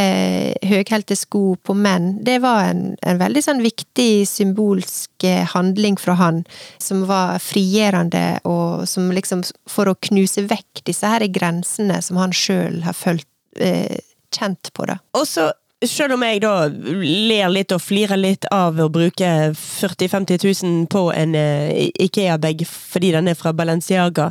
[0.66, 6.18] høyhælte sko på menn, det var en, en veldig sånn viktig symbolsk eh, handling fra
[6.20, 6.44] han,
[6.82, 12.34] som var frigjørende, og som liksom For å knuse vekk disse her grensene som han
[12.36, 13.28] sjøl har følt
[13.60, 14.00] eh,
[14.36, 15.00] kjent på, da.
[15.18, 15.50] Og så,
[15.88, 20.88] selv om jeg da ler litt og flirer litt av å bruke 40 000-50 000
[20.92, 24.30] på en eh, Ikea-bag fordi den er fra Balenciaga,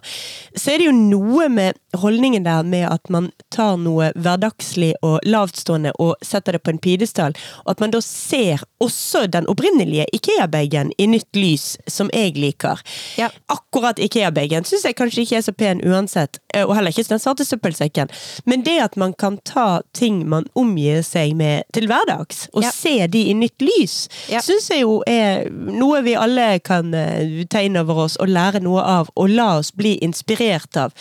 [0.53, 5.25] så er det jo noe med holdningen der med at man tar noe hverdagslig og
[5.25, 10.09] lavtstående og setter det på en pidestall, og at man da ser også den opprinnelige
[10.19, 12.83] Ikea-bagen i nytt lys, som jeg liker.
[13.17, 13.31] Ja.
[13.49, 17.25] Akkurat Ikea-bagen syns jeg kanskje ikke er så pen uansett, eh, og heller ikke den
[17.25, 18.13] svarte søppelsekken,
[18.45, 22.71] men det at man kan ta ting man omgir seg med til hverdags, og Ja.
[22.75, 24.41] se de i nytt lys, Ja.
[24.45, 28.63] syns jeg jo er noe vi alle kan eh, ta inn over oss og lære
[28.63, 30.93] noe av, og la oss bli inspirert av.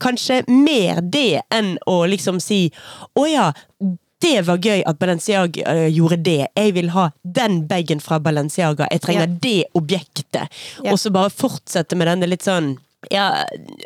[0.00, 2.70] Kanskje mer det enn å liksom si
[3.16, 3.52] å ja,
[4.20, 6.48] det var gøy at Balenciaga eh, gjorde det.
[6.56, 8.88] Jeg vil ha den bagen fra Balenciaga.
[8.90, 9.38] Jeg trenger yeah.
[9.40, 10.50] det objektet.
[10.82, 10.92] Yeah.
[10.92, 12.76] Og så bare fortsette med denne litt sånn
[13.14, 13.44] ja,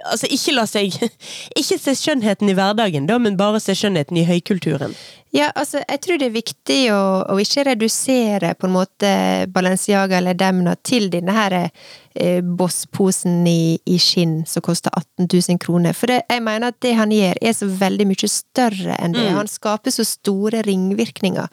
[0.08, 0.94] altså ikke la seg
[1.60, 4.96] Ikke se skjønnheten i hverdagen, da, men bare se skjønnheten i høykulturen.
[5.32, 9.12] Ja, altså, jeg tror det er viktig å, å ikke redusere på en måte
[9.48, 15.60] Balenciaga eller Demna til denne her eh, Boss-posen i, i skinn som koster 18 000
[15.62, 15.96] kroner.
[15.96, 19.24] For det, jeg mener at det han gjør er så veldig mye større enn det.
[19.32, 21.48] Han skaper så store ringvirkninger.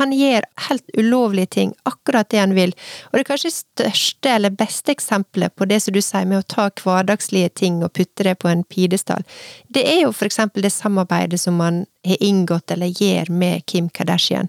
[0.00, 2.74] Han gjør helt ulovlige ting, akkurat det han vil.
[3.12, 6.66] Og det kanskje største eller beste eksempelet på det som du sier med å ta
[6.82, 9.22] hverdagslige ting og putte det på en pidestall,
[9.70, 13.88] det er jo for eksempel det samarbeidet som han har inngått eller gjør med Kim
[13.88, 14.48] Kardashian.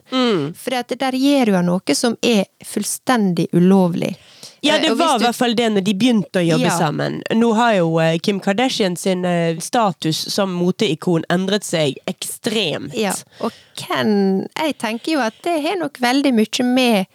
[0.55, 4.15] For det der gjør jo noe som er fullstendig ulovlig.
[4.63, 6.77] Ja, Eh, det var i du- hvert fall det når de begynte å jobbe Ja.
[6.77, 7.21] sammen.
[7.33, 12.93] Nå har jo eh, Kim Kardashian sin eh, status som moteikon endret seg ekstremt.
[12.93, 17.05] Ja, og Ken Jeg tenker jo at det har nok veldig mye med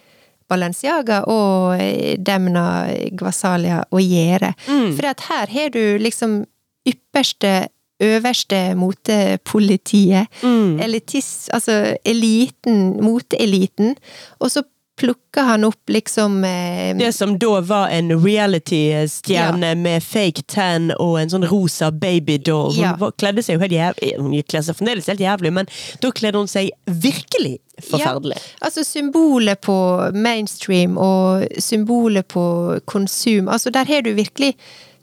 [0.49, 4.53] Balenciaga og eh, Demna Gvasalia å gjøre.
[4.67, 6.45] For at her har du liksom
[6.87, 7.67] ypperste,
[8.03, 10.27] øverste motepolitiet.
[10.43, 10.79] Mm.
[10.79, 13.95] Elitis, altså eliten, moteeliten.
[14.39, 14.63] Og så
[14.97, 21.19] plukker han opp liksom eh, Det som da var en reality-stjerne med fake tan og
[21.21, 22.73] en sånn rosa babydoll.
[22.73, 22.95] Hun Ja.
[22.97, 25.67] var- kledde seg jo helt jævlig Hun kler seg fremdeles helt jævlig, men
[26.01, 28.37] da kledde hun seg virkelig forferdelig.
[28.41, 33.47] Ja, altså symbolet på mainstream og symbolet på konsum.
[33.47, 34.55] Altså der har du virkelig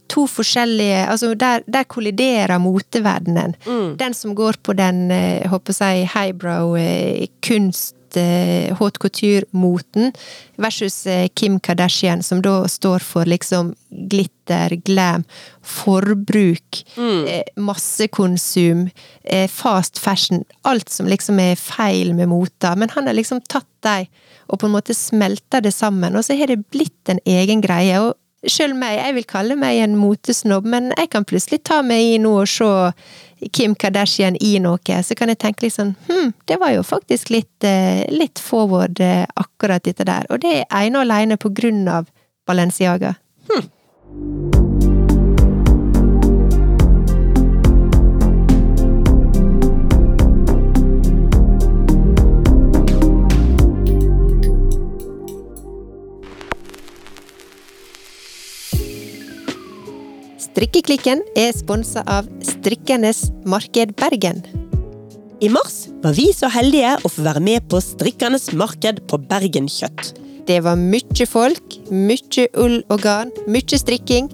[0.08, 3.54] to forskjellige Altså der, der kolliderer moteverdenen.
[3.98, 10.12] Den som går på den, eh, jeg håper jeg, highbrow eh, kunst eh, haute couture-moten,
[10.56, 15.24] versus Kim Kardashian, som da står for liksom glitter, glam,
[15.62, 17.26] forbruk, mm.
[17.56, 18.88] massekonsum,
[19.50, 20.44] fast fashion.
[20.62, 22.76] Alt som liksom er feil med mota.
[22.76, 24.06] Men han har liksom tatt dem
[24.46, 27.96] og på en måte smelta det sammen, og så har det blitt en egen greie.
[28.00, 28.14] og
[28.50, 32.18] Sjøl meg, jeg vil kalle meg en motesnobb, men jeg kan plutselig ta meg i
[32.22, 36.58] noe og se Kim Kardashian i noe, så kan jeg tenke litt sånn Hm, det
[36.60, 40.26] var jo faktisk litt, eh, litt forward, eh, akkurat dette der.
[40.30, 42.08] Og det er ene og alene på grunn av
[42.46, 43.16] Balenciaga.
[60.54, 64.36] Strikkeklikken er sponsa av Strikkernes Marked Bergen.
[65.42, 69.66] I mars var vi så heldige å få være med på Strikkernes marked på Bergen
[69.66, 70.12] Kjøtt.
[70.46, 74.28] Det var mye folk, mye ull og garn, mye strikking,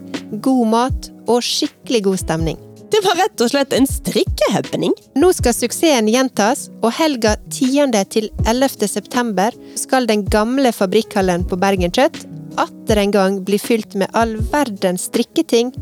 [0.45, 2.59] god mat og skikkelig god stemning.
[2.93, 4.93] Det var rett og slett en strikkehappening.
[5.17, 7.97] Nå skal suksessen gjentas, og helga 10.
[8.13, 8.91] til 11.
[8.93, 12.27] september skal den gamle fabrikkhallen på Bergen Kjøtt
[12.61, 15.73] atter en gang bli fylt med all verdens strikketing,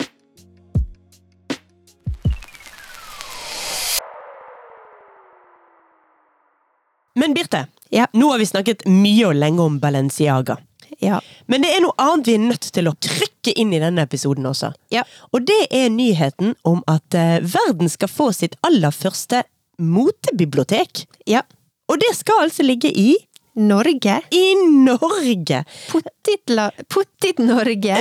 [7.17, 8.07] Men Birte, Ja.
[8.13, 10.57] nå har vi snakket mye og lenge om Balenciaga.
[11.01, 11.21] Ja.
[11.47, 14.47] Men det er noe annet vi er nødt til å trykke inn i denne episoden
[14.49, 14.73] også.
[14.95, 15.03] Ja.
[15.33, 19.43] Og det er nyheten om at eh, verden skal få sitt aller første
[19.79, 21.07] motebibliotek.
[21.27, 21.43] ja.
[21.89, 23.13] Og det skal altså ligge i
[23.55, 24.17] Norge.
[24.35, 25.61] i Norge!
[25.93, 26.83] Pottit-Norge.
[26.91, 28.01] Pottit-Norge,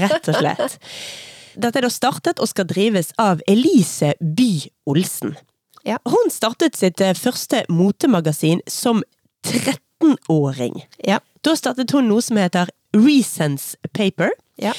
[0.00, 0.78] rett og slett.
[1.60, 4.50] Dette er da startet og skal drives av Elise By
[4.90, 5.36] Olsen.
[5.82, 5.98] Ja.
[6.04, 9.02] Hun startet sitt eh, første motemagasin som
[9.46, 10.84] 13-åring.
[11.06, 11.20] Ja.
[11.44, 14.34] Da startet hun noe som heter Resense Paper.
[14.60, 14.72] Ja.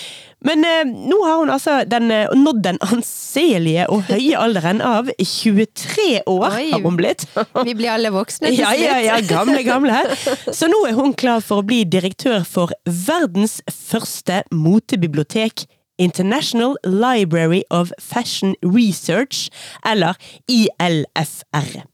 [0.45, 5.09] Men eh, nå har hun altså den, eh, nådd den anselige og høye alderen av
[5.17, 6.69] 23 år, Oi.
[6.73, 7.25] har hun blitt.
[7.67, 10.03] Vi blir alle voksne til Ja, ja, ja, gamle, gamle.
[10.53, 15.65] Så nå er hun klar for å bli direktør for verdens første motebibliotek.
[16.01, 19.49] International Library of Fashion Research,
[19.85, 20.17] eller
[20.49, 21.85] ILFR.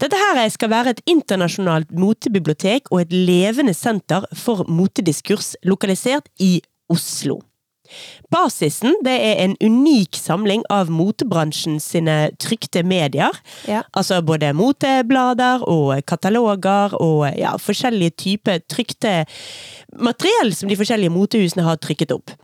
[0.00, 6.58] Dette her skal være et internasjonalt motebibliotek og et levende senter for motediskurs lokalisert i
[6.90, 7.40] Oslo.
[8.32, 13.36] Basisen det er en unik samling av motebransjen sine trykte medier.
[13.68, 13.82] Ja.
[13.94, 19.22] Altså både moteblader og kataloger og ja, forskjellige typer trykte
[20.00, 22.34] materiell som de forskjellige motehusene har trykket opp.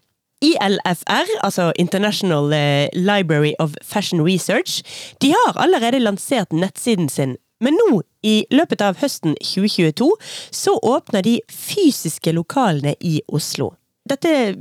[0.41, 4.83] ILFR, altså International eh, Library of Fashion Research,
[5.23, 7.37] de har allerede lansert nettsiden sin.
[7.61, 10.09] Men nå, i løpet av høsten 2022,
[10.51, 13.75] så åpner de fysiske lokalene i Oslo.
[14.09, 14.55] Dette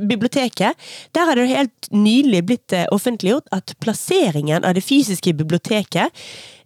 [0.00, 0.78] biblioteket,
[1.14, 6.08] der har det helt nylig blitt eh, offentliggjort at plasseringen av det fysiske biblioteket,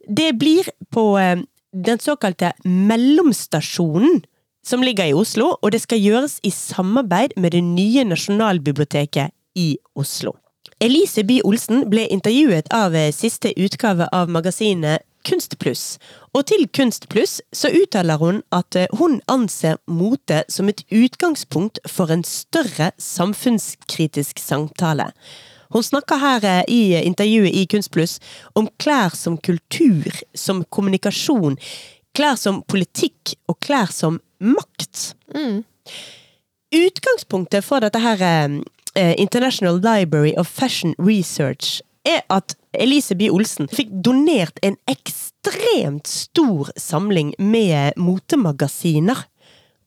[0.07, 1.43] det blir på eh,
[1.73, 4.23] den såkalte mellomstasjonen
[4.65, 9.77] som ligger i Oslo, og det skal gjøres i samarbeid med det nye Nasjonalbiblioteket i
[9.95, 10.37] Oslo.
[10.83, 16.01] Elise By Olsen ble intervjuet av eh, siste utgave av magasinet Kunstpluss,
[16.35, 22.11] og til Kunstpluss så uttaler hun at eh, hun anser mote som et utgangspunkt for
[22.11, 25.13] en større samfunnskritisk samtale.
[25.73, 28.19] Hun snakker her eh, i intervjuet i Kunstpluss
[28.59, 31.59] om klær som kultur, som kommunikasjon,
[32.17, 35.13] klær som politikk og klær som makt.
[35.35, 35.63] Mm.
[36.73, 43.69] Utgangspunktet for dette her eh, International Library of Fashion Research er at Elise Bye Olsen
[43.71, 49.27] fikk donert en ekstremt stor samling med motemagasiner.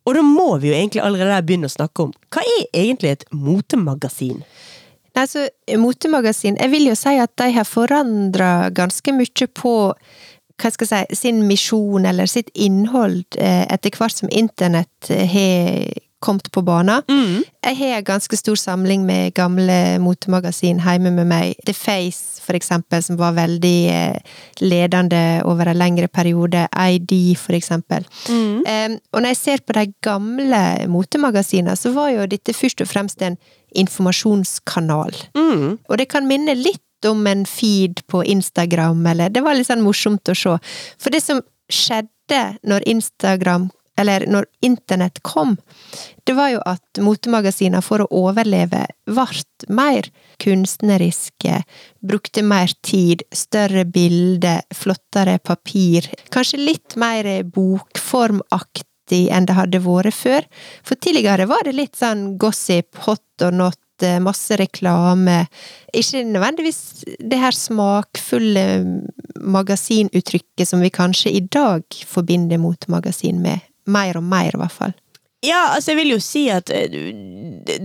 [0.05, 3.25] Og da må vi jo egentlig allerede begynne å snakke om hva er egentlig et
[3.33, 4.43] motemagasin?
[5.15, 5.45] Altså,
[5.79, 9.75] Motemagasin Jeg vil jo si at de har forandra ganske mye på
[10.61, 15.27] hva skal jeg si, sin misjon eller sitt innhold eh, etter hvert som internett eh,
[15.27, 17.03] har kommet på banen.
[17.09, 17.43] Mm.
[17.65, 21.59] Jeg har en ganske stor samling med gamle motemagasin hjemme med meg.
[21.67, 26.67] The Face, for eksempel, som var veldig eh, ledende over en lengre periode.
[26.75, 28.07] ID, for eksempel.
[28.29, 28.63] Mm.
[28.65, 32.89] Um, og når jeg ser på de gamle motemagasinene, så var jo dette først og
[32.89, 33.37] fremst en
[33.75, 35.13] informasjonskanal.
[35.37, 35.77] Mm.
[35.89, 39.83] Og det kan minne litt om en feed på Instagram, eller Det var litt sånn
[39.85, 40.57] morsomt å se.
[40.97, 41.41] For det som
[41.71, 45.55] skjedde når Instagram eller når internett kom,
[46.23, 50.09] det var jo at motemagasiner for å overleve ble mer
[50.41, 51.61] kunstneriske,
[52.03, 60.17] brukte mer tid, større bilder, flottere papir, kanskje litt mer bokformaktig enn det hadde vært
[60.17, 60.47] før.
[60.83, 63.79] For tidligere var det litt sånn gossip, hot or not,
[64.23, 65.45] masse reklame.
[65.93, 68.65] Ikke nødvendigvis det her smakfulle
[69.41, 73.63] magasinuttrykket som vi kanskje i dag forbinder motemagasin med.
[73.85, 74.95] Mer og mer, i hvert fall.
[75.45, 76.91] Ja, altså jeg vil jo si at eh,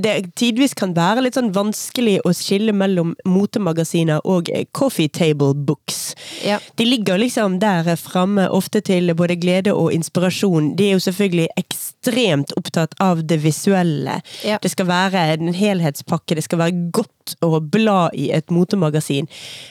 [0.01, 5.55] det tidvis kan være litt sånn vanskelig å skille mellom motemagasiner og eh, coffee table
[5.55, 6.15] books.
[6.47, 6.59] Ja.
[6.81, 10.75] De ligger liksom der framme, ofte til både glede og inspirasjon.
[10.79, 14.21] De er jo selvfølgelig ekstremt opptatt av det visuelle.
[14.47, 14.61] Ja.
[14.63, 17.15] Det skal være en helhetspakke, det skal være godt
[17.45, 19.29] å bla i et motemagasin.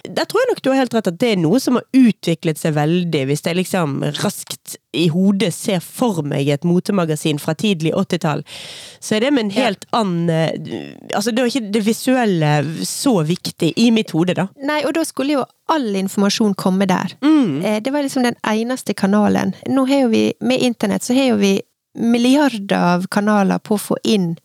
[0.07, 2.60] Der tror jeg nok du har helt rett at det er noe som har utviklet
[2.62, 7.91] seg veldig, hvis jeg liksom raskt i hodet ser for meg et motemagasin fra tidlig
[7.93, 8.41] 80-tall,
[8.99, 12.51] så er det med en helt annen eh, Altså, da er ikke det visuelle
[12.88, 14.47] så viktig i mitt hode, da.
[14.66, 17.14] Nei, og da skulle jo all informasjon komme der.
[17.22, 17.62] Mm.
[17.62, 19.53] Eh, Det var liksom den eneste kanalen.
[19.70, 21.53] Nå har jo vi, med internett, så har jo vi
[21.99, 24.36] milliarder av kanaler på å få inn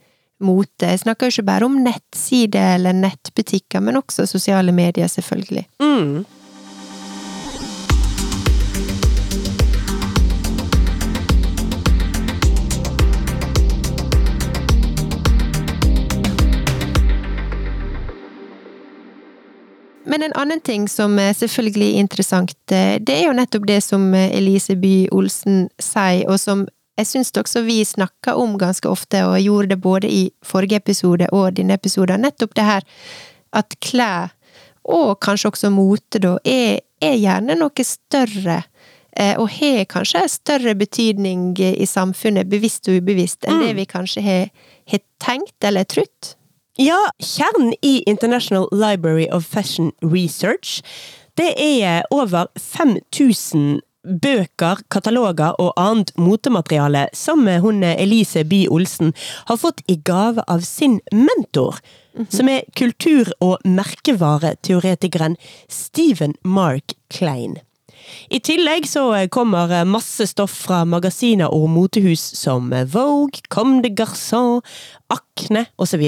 [0.45, 0.93] mote.
[0.93, 5.67] Jeg snakker jo ikke bare om nettsider eller nettbutikker, men også sosiale medier, selvfølgelig.
[5.83, 6.25] Mm.
[20.15, 24.13] Men en annen ting som er selvfølgelig interessant, eh, det er jo nettopp det som
[24.15, 26.67] eh, Elise Bye Olsen sier, og som
[26.99, 31.27] jeg syns også vi snakker om ganske ofte, og gjorde det både i forrige episode
[31.33, 32.83] og denne episoden, nettopp det her
[33.53, 34.31] at klær,
[34.85, 38.63] og kanskje også mote, da, er, er gjerne noe større.
[39.17, 43.67] eh, Og har kanskje større betydning i samfunnet, bevisst og ubevisst, enn Mm.
[43.67, 44.51] det vi kanskje har,
[44.91, 46.35] har tenkt eller trodd.
[46.79, 50.83] Ja, kjernen i International Library of Fashion Research,
[51.37, 59.15] det er over 5000 bøker, kataloger og annet motemateriale som hun Elise Bye Olsen
[59.49, 61.81] har fått i gave av sin mentor,
[62.29, 65.37] som er kultur- og merkevareteoretikeren
[65.69, 67.59] Stephen Mark Klein.
[68.29, 74.61] I tillegg så kommer masse stoff fra magasiner og motehus som Vogue, Comme des Garçons,
[75.09, 76.05] Akne osv.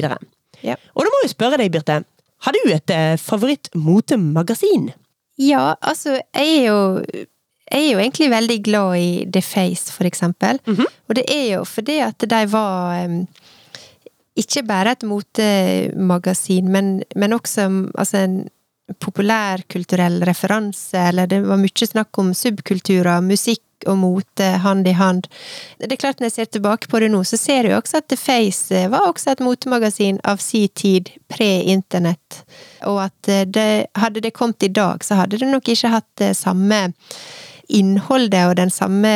[0.63, 0.77] Ja.
[0.95, 2.03] Og da må jeg spørre deg, Birte.
[2.45, 4.91] Har du et eh, favorittmotemagasin?
[5.41, 7.27] Ja, altså, jeg er jo
[7.71, 10.61] jeg er jo egentlig veldig glad i The Face, for eksempel.
[10.67, 10.87] Mhm.
[11.09, 13.09] Og det er jo fordi at de var
[14.37, 18.49] ikke bare et motemagasin, men, men også altså en
[19.03, 25.27] populærkulturell referanse, eller det var mye snakk om subkulturer, musikk og mote hand i hand.
[25.79, 28.09] Det er klart Når jeg ser tilbake på det nå, så ser jeg også at
[28.09, 32.45] The Face var også et motemagasin av si tid, pre-internett.
[32.87, 36.09] Og at eh, det, hadde det kommet i dag, så hadde det nok ikke hatt
[36.19, 36.81] det samme
[37.69, 39.13] innholdet og den samme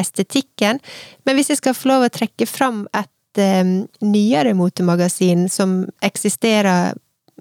[0.00, 0.80] estetikken.
[1.26, 3.74] Men hvis jeg skal få lov å trekke fram et um,
[4.04, 6.94] nyere motemagasin som eksisterer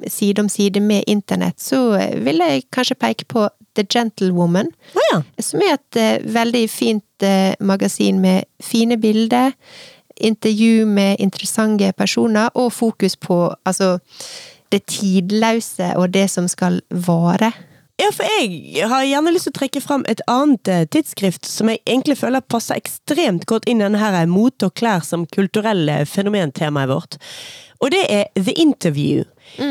[0.07, 5.21] side om side med internett, så vil jeg kanskje peke på The Gentlewoman, Oh, ja.
[5.43, 9.51] som er et uh, veldig fint uh, magasin med fine bilder,
[10.19, 13.97] intervju med interessante personer, og fokus på altså
[14.71, 17.51] det tidløse og det som skal vare.
[17.99, 21.67] Ja, for jeg har gjerne lyst til å trekke fram et annet eh, tidsskrift som
[21.67, 25.97] jeg egentlig føler passer ekstremt godt inn i denne her mote og klær som kulturelle
[26.07, 27.17] fenomentemaet vårt.
[27.83, 29.25] Og det er The Interview.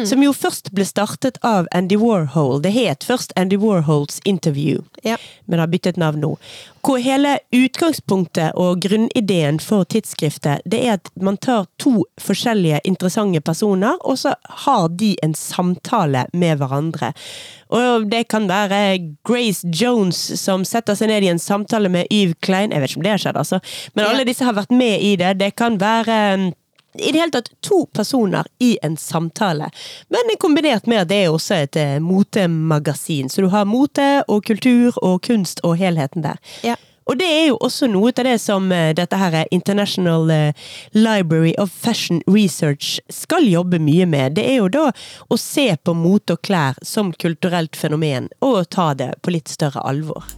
[0.07, 2.61] Som jo først ble startet av Andy Warhol.
[2.62, 5.16] Det het først Andy Warhols Interview, Ja.
[5.47, 6.37] men har byttet navn nå.
[6.83, 13.41] Hvor hele utgangspunktet og grunnideen for tidsskriftet det er at man tar to forskjellige interessante
[13.41, 17.12] personer, og så har de en samtale med hverandre.
[17.70, 22.39] Og det kan være Grace Jones som setter seg ned i en samtale med Yves
[22.41, 22.72] Klein.
[22.72, 23.61] Jeg vet ikke om det har skjedd, altså.
[23.95, 25.35] Men alle disse har vært med i det.
[25.39, 26.47] Det kan være um,
[26.99, 29.70] i det hele tatt to personer i en samtale.
[30.09, 33.28] Men kombinert med at det er også et eh, motemagasin.
[33.28, 36.38] Så du har mote og kultur og kunst og helheten der.
[36.66, 36.76] Ja.
[37.09, 40.66] Og det er jo også noe av det som eh, dette her er International eh,
[40.92, 44.36] Library of Fashion Research skal jobbe mye med.
[44.36, 44.90] Det er jo da
[45.28, 49.80] å se på mote og klær som kulturelt fenomen, og ta det på litt større
[49.88, 50.28] alvor.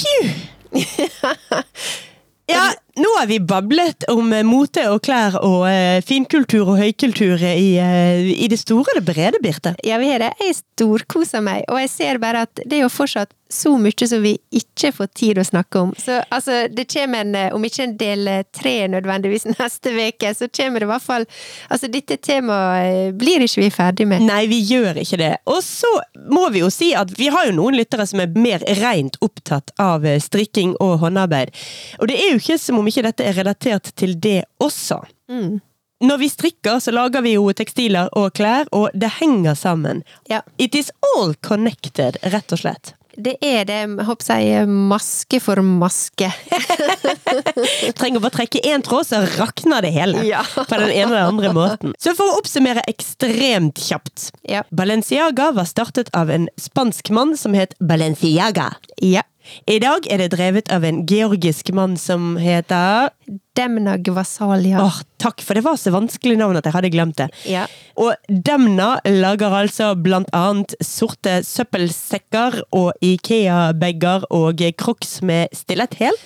[0.00, 0.51] Pju!
[2.50, 7.40] Ja, nå har vi bablet om eh, mote og klær og uh, finkultur og høykultur
[7.46, 9.74] i, uh, i det store og det brede, Birte.
[9.86, 10.32] Ja, vi har det.
[10.42, 14.22] Jeg storkoser meg, og jeg ser bare at det er jo fortsatt så mye som
[14.22, 15.92] vi ikke får tid å snakke om.
[15.98, 20.34] Så altså, det kommer en, eh, om ikke en del eh, tre nødvendigvis neste uke,
[20.34, 21.26] så kommer det i hvert fall
[21.72, 24.24] Altså, dette temaet eh, blir ikke vi ferdig med.
[24.26, 25.32] Nei, vi gjør ikke det.
[25.50, 25.90] Og så
[26.32, 29.74] må vi jo si at vi har jo noen lyttere som er mer rent opptatt
[29.80, 31.52] av strikking og håndarbeid.
[32.00, 35.02] Og det er jo ikke som om ikke dette er relatert til det også.
[35.30, 35.60] Mm.
[36.02, 40.02] Når vi strikker, så lager vi jo tekstiler og klær, og det henger sammen.
[40.26, 40.40] Ja.
[40.58, 42.94] It is all connected, rett og slett.
[43.16, 46.30] Det er det, jeg håper jeg, maske for maske.
[47.98, 50.22] Trenger bare trekke én tråd, så rakner det hele.
[50.28, 50.44] Ja.
[50.54, 51.96] På den ene eller andre måten.
[52.00, 54.30] Så for å oppsummere ekstremt kjapt.
[54.48, 54.64] Ja.
[54.70, 58.72] Balenciaga var startet av en spansk mann som het Balenciaga.
[59.02, 59.26] Ja.
[59.70, 63.10] I dag er det drevet av en georgisk mann som heter
[63.56, 64.80] Demna Gvasalia.
[64.82, 67.28] Åh, takk, for det var så vanskelig navn at jeg hadde glemt det.
[67.50, 67.66] Ja.
[68.00, 76.16] Og Demna lager altså blant annet sorte søppelsekker og Ikea-bager og Crocs med stiletthæl.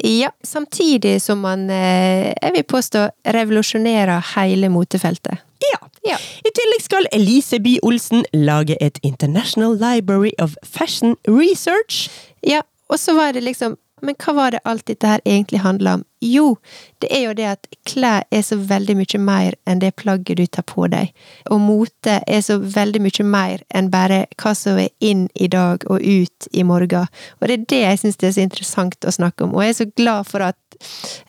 [0.00, 5.38] Ja, samtidig som man, eh, jeg vil påstå, revolusjonerer hele motefeltet.
[5.60, 5.88] Ja.
[6.02, 6.16] Ja.
[6.16, 12.10] I tillegg skal Elise By Olsen lage et International Library of Fashion Research.
[12.42, 15.94] Ja, og så var det liksom Men hva var det alt dette her egentlig handla
[15.98, 16.04] om?
[16.22, 16.56] Jo,
[17.02, 20.44] det er jo det at klær er så veldig mye mer enn det plagget du
[20.46, 21.12] tar på deg.
[21.54, 25.86] Og mote er så veldig mye mer enn bare hva som er inn i dag
[25.90, 27.06] og ut i morgen.
[27.38, 29.54] Og det er det jeg syns er så interessant å snakke om.
[29.54, 30.58] Og jeg er så glad for at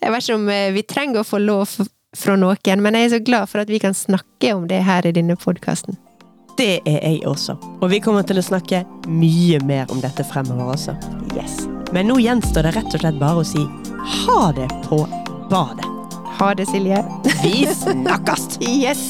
[0.01, 1.75] Jeg vet ikke om eh, vi trenger å få lov
[2.17, 5.05] fra noen, men jeg er så glad for at vi kan snakke om det her
[5.05, 5.99] i denne podkasten.
[6.57, 7.55] Det er jeg også.
[7.81, 10.95] Og vi kommer til å snakke mye mer om dette fremover også.
[11.33, 11.63] Yes.
[11.93, 13.63] Men nå gjenstår det rett og slett bare å si
[14.25, 15.03] ha det på
[15.49, 15.89] badet.
[16.39, 17.01] Ha det, Silje.
[17.43, 18.57] Vi snakkes!
[18.83, 19.05] Yes!